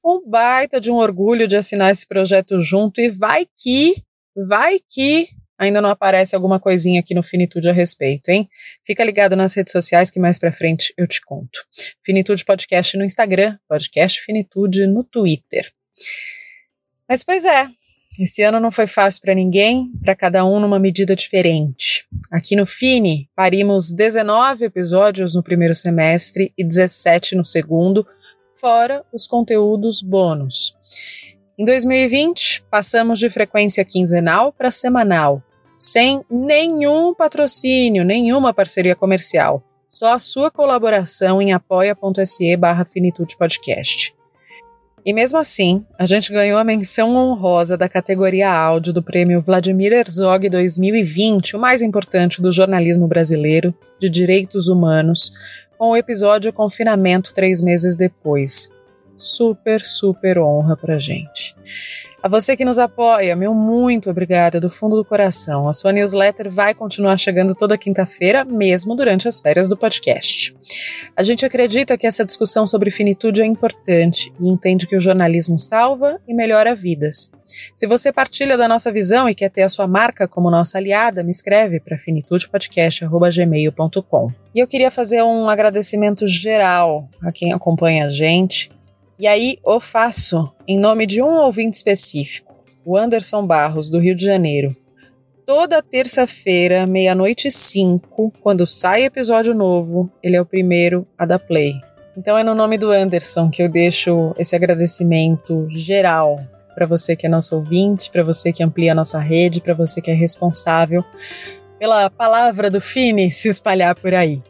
Um 0.04 0.28
baita 0.28 0.80
de 0.80 0.89
um 0.89 0.95
orgulho 0.95 1.47
de 1.47 1.56
assinar 1.56 1.91
esse 1.91 2.08
projeto 2.08 2.60
junto 2.60 3.00
e 3.00 3.10
vai 3.10 3.45
que, 3.58 4.04
vai 4.36 4.80
que 4.80 5.30
ainda 5.62 5.80
não 5.80 5.91
aparece 5.91 6.36
alguma 6.36 6.60
coisinha 6.60 7.00
aqui 7.00 7.13
no 7.13 7.21
Finitude 7.21 7.69
a 7.69 7.71
respeito, 7.71 8.30
hein? 8.30 8.50
Fica 8.84 9.04
ligado 9.04 9.36
nas 9.36 9.54
redes 9.54 9.71
sociais 9.71 10.10
que 10.10 10.19
mais 10.19 10.39
pra 10.39 10.52
frente 10.52 10.91
eu 10.97 11.06
te 11.06 11.21
conto. 11.24 11.63
Finitude 12.04 12.43
Podcast 12.43 12.97
no 12.97 13.06
Instagram, 13.06 13.56
Podcast 13.69 14.21
Finitude 14.21 14.88
no 14.88 15.04
Twitter. 15.04 15.71
Mas 17.08 17.24
pois 17.24 17.45
é, 17.45 17.67
esse 18.19 18.41
ano 18.41 18.60
não 18.60 18.71
foi 18.71 18.88
fácil 18.88 19.21
para 19.21 19.36
ninguém, 19.36 19.91
para 20.04 20.15
cada 20.15 20.43
um 20.43 20.60
numa 20.60 20.80
medida 20.80 21.15
diferente. 21.15 22.08
Aqui 22.32 22.56
no 22.56 22.65
Fini, 22.65 23.30
parimos 23.36 23.91
19 23.91 24.65
episódios 24.65 25.36
no 25.36 25.43
primeiro 25.43 25.76
semestre 25.76 26.52
e 26.58 26.63
17 26.63 27.36
no 27.36 27.45
segundo, 27.45 28.08
fora 28.56 29.06
os 29.13 29.28
conteúdos 29.28 30.02
bônus. 30.02 30.76
Em 31.56 31.63
2020, 31.63 32.63
passamos 32.71 33.19
de 33.19 33.30
frequência 33.30 33.86
quinzenal 33.86 34.52
para 34.52 34.71
semanal, 34.71 35.43
sem 35.82 36.24
nenhum 36.30 37.12
patrocínio, 37.12 38.06
nenhuma 38.06 38.54
parceria 38.54 38.96
comercial. 38.96 39.63
Só 39.89 40.13
a 40.13 40.20
sua 40.20 40.52
colaboração 40.52 41.41
em 41.41 41.54
apoia.se 41.54 42.56
barra 42.56 42.86
Finitude 42.86 43.36
Podcast. 43.36 44.13
E 45.04 45.12
mesmo 45.12 45.39
assim, 45.39 45.84
a 45.98 46.06
gente 46.06 46.32
ganhou 46.32 46.60
a 46.60 46.63
menção 46.63 47.15
honrosa 47.15 47.76
da 47.76 47.89
categoria 47.89 48.54
áudio 48.54 48.94
do 48.94 49.02
prêmio 49.02 49.41
Vladimir 49.41 49.91
Herzog 49.91 50.48
2020, 50.50 51.56
o 51.56 51.60
mais 51.60 51.82
importante 51.82 52.44
do 52.44 52.52
jornalismo 52.52 53.08
brasileiro 53.08 53.74
de 54.00 54.08
direitos 54.08 54.67
humanos, 54.67 55.34
com 55.80 55.89
o 55.89 55.98
episódio 55.98 56.54
Confinamento 56.54 57.34
três 57.34 57.60
meses 57.60 57.96
depois. 57.96 58.70
Super, 59.17 59.82
super 59.82 60.38
honra 60.38 60.78
pra 60.78 61.00
gente. 61.00 61.56
A 62.23 62.27
você 62.27 62.55
que 62.55 62.63
nos 62.63 62.77
apoia, 62.77 63.36
meu 63.36 63.55
muito 63.55 64.07
obrigada 64.07 64.60
do 64.60 64.69
fundo 64.69 64.95
do 64.95 65.03
coração. 65.03 65.67
A 65.67 65.73
sua 65.73 65.91
newsletter 65.91 66.51
vai 66.51 66.71
continuar 66.71 67.17
chegando 67.17 67.55
toda 67.55 67.79
quinta-feira, 67.79 68.45
mesmo 68.45 68.95
durante 68.95 69.27
as 69.27 69.39
férias 69.39 69.67
do 69.67 69.75
podcast. 69.75 70.55
A 71.17 71.23
gente 71.23 71.43
acredita 71.43 71.97
que 71.97 72.05
essa 72.05 72.23
discussão 72.23 72.67
sobre 72.67 72.91
finitude 72.91 73.41
é 73.41 73.45
importante 73.45 74.31
e 74.39 74.47
entende 74.47 74.86
que 74.86 74.95
o 74.95 75.01
jornalismo 75.01 75.57
salva 75.57 76.21
e 76.27 76.34
melhora 76.36 76.75
vidas. 76.75 77.31
Se 77.75 77.88
você 77.88 78.13
partilha 78.13 78.55
da 78.55 78.67
nossa 78.67 78.91
visão 78.91 79.27
e 79.27 79.34
quer 79.34 79.49
ter 79.49 79.63
a 79.63 79.69
sua 79.69 79.88
marca 79.88 80.27
como 80.27 80.51
nossa 80.51 80.77
aliada, 80.77 81.23
me 81.23 81.31
escreve 81.31 81.79
para 81.79 81.97
finitudepodcast.gmail.com. 81.97 84.31
E 84.53 84.60
eu 84.60 84.67
queria 84.67 84.91
fazer 84.91 85.23
um 85.23 85.49
agradecimento 85.49 86.27
geral 86.27 87.10
a 87.19 87.31
quem 87.31 87.51
acompanha 87.51 88.05
a 88.05 88.12
gente 88.12 88.69
e 89.19 89.28
aí 89.28 89.58
o 89.63 89.80
faço 89.80 90.52
em 90.67 90.78
nome 90.78 91.06
de 91.06 91.21
um 91.21 91.36
ouvinte 91.36 91.78
específico, 91.78 92.54
o 92.86 92.97
Anderson 92.97 93.45
Barros, 93.45 93.89
do 93.89 94.00
Rio 94.00 94.15
de 94.15 94.26
Janeiro. 94.26 94.76
Toda 95.45 95.82
terça-feira, 95.82 96.86
meia-noite 96.86 97.47
e 97.47 97.52
cinco, 97.52 98.32
quando 98.41 98.65
sai 98.65 99.04
episódio 99.04 99.54
novo, 99.54 100.10
ele 100.24 100.36
é 100.36 100.41
o 100.41 100.45
primeiro 100.45 101.06
a 101.17 101.26
dar 101.26 101.39
play. 101.39 101.74
Então 102.15 102.38
é 102.38 102.43
no 102.43 102.54
nome 102.56 102.78
do 102.78 102.91
Anderson 102.91 103.50
que 103.50 103.63
eu 103.63 103.69
deixo 103.69 104.34
esse 104.38 104.56
agradecimento 104.56 105.67
geral 105.69 106.39
para 106.74 106.86
você 106.86 107.15
que 107.15 107.26
é 107.26 107.30
nosso 107.30 107.56
ouvinte, 107.56 108.10
para 108.10 108.24
você 108.24 108.52
que 108.52 108.63
amplia 108.63 108.91
a 108.91 108.95
nossa 108.95 109.19
rede, 109.19 109.62
para 109.62 109.74
você 109.74 110.02
que 110.02 110.12
é 110.12 110.13
responsável 110.13 111.04
pela 111.78 112.10
palavra 112.10 112.69
do 112.69 112.80
Fini 112.80 113.32
se 113.32 113.50
espalhar 113.50 113.95
por 113.95 114.13
aí. 114.13 114.41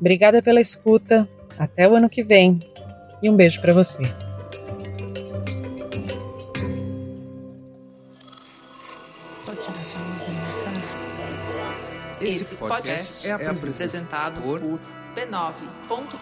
Obrigada 0.00 0.42
pela 0.42 0.60
escuta. 0.60 1.28
Até 1.56 1.88
o 1.88 1.94
ano 1.94 2.10
que 2.10 2.24
vem 2.24 2.58
e 3.22 3.30
um 3.30 3.36
beijo 3.36 3.60
para 3.60 3.72
você. 3.72 4.02
Esse 12.20 12.54
podcast 12.54 13.26
é 13.26 13.32
apresentado 13.32 14.40
por 14.40 14.60
b9.com.br. 14.60 16.12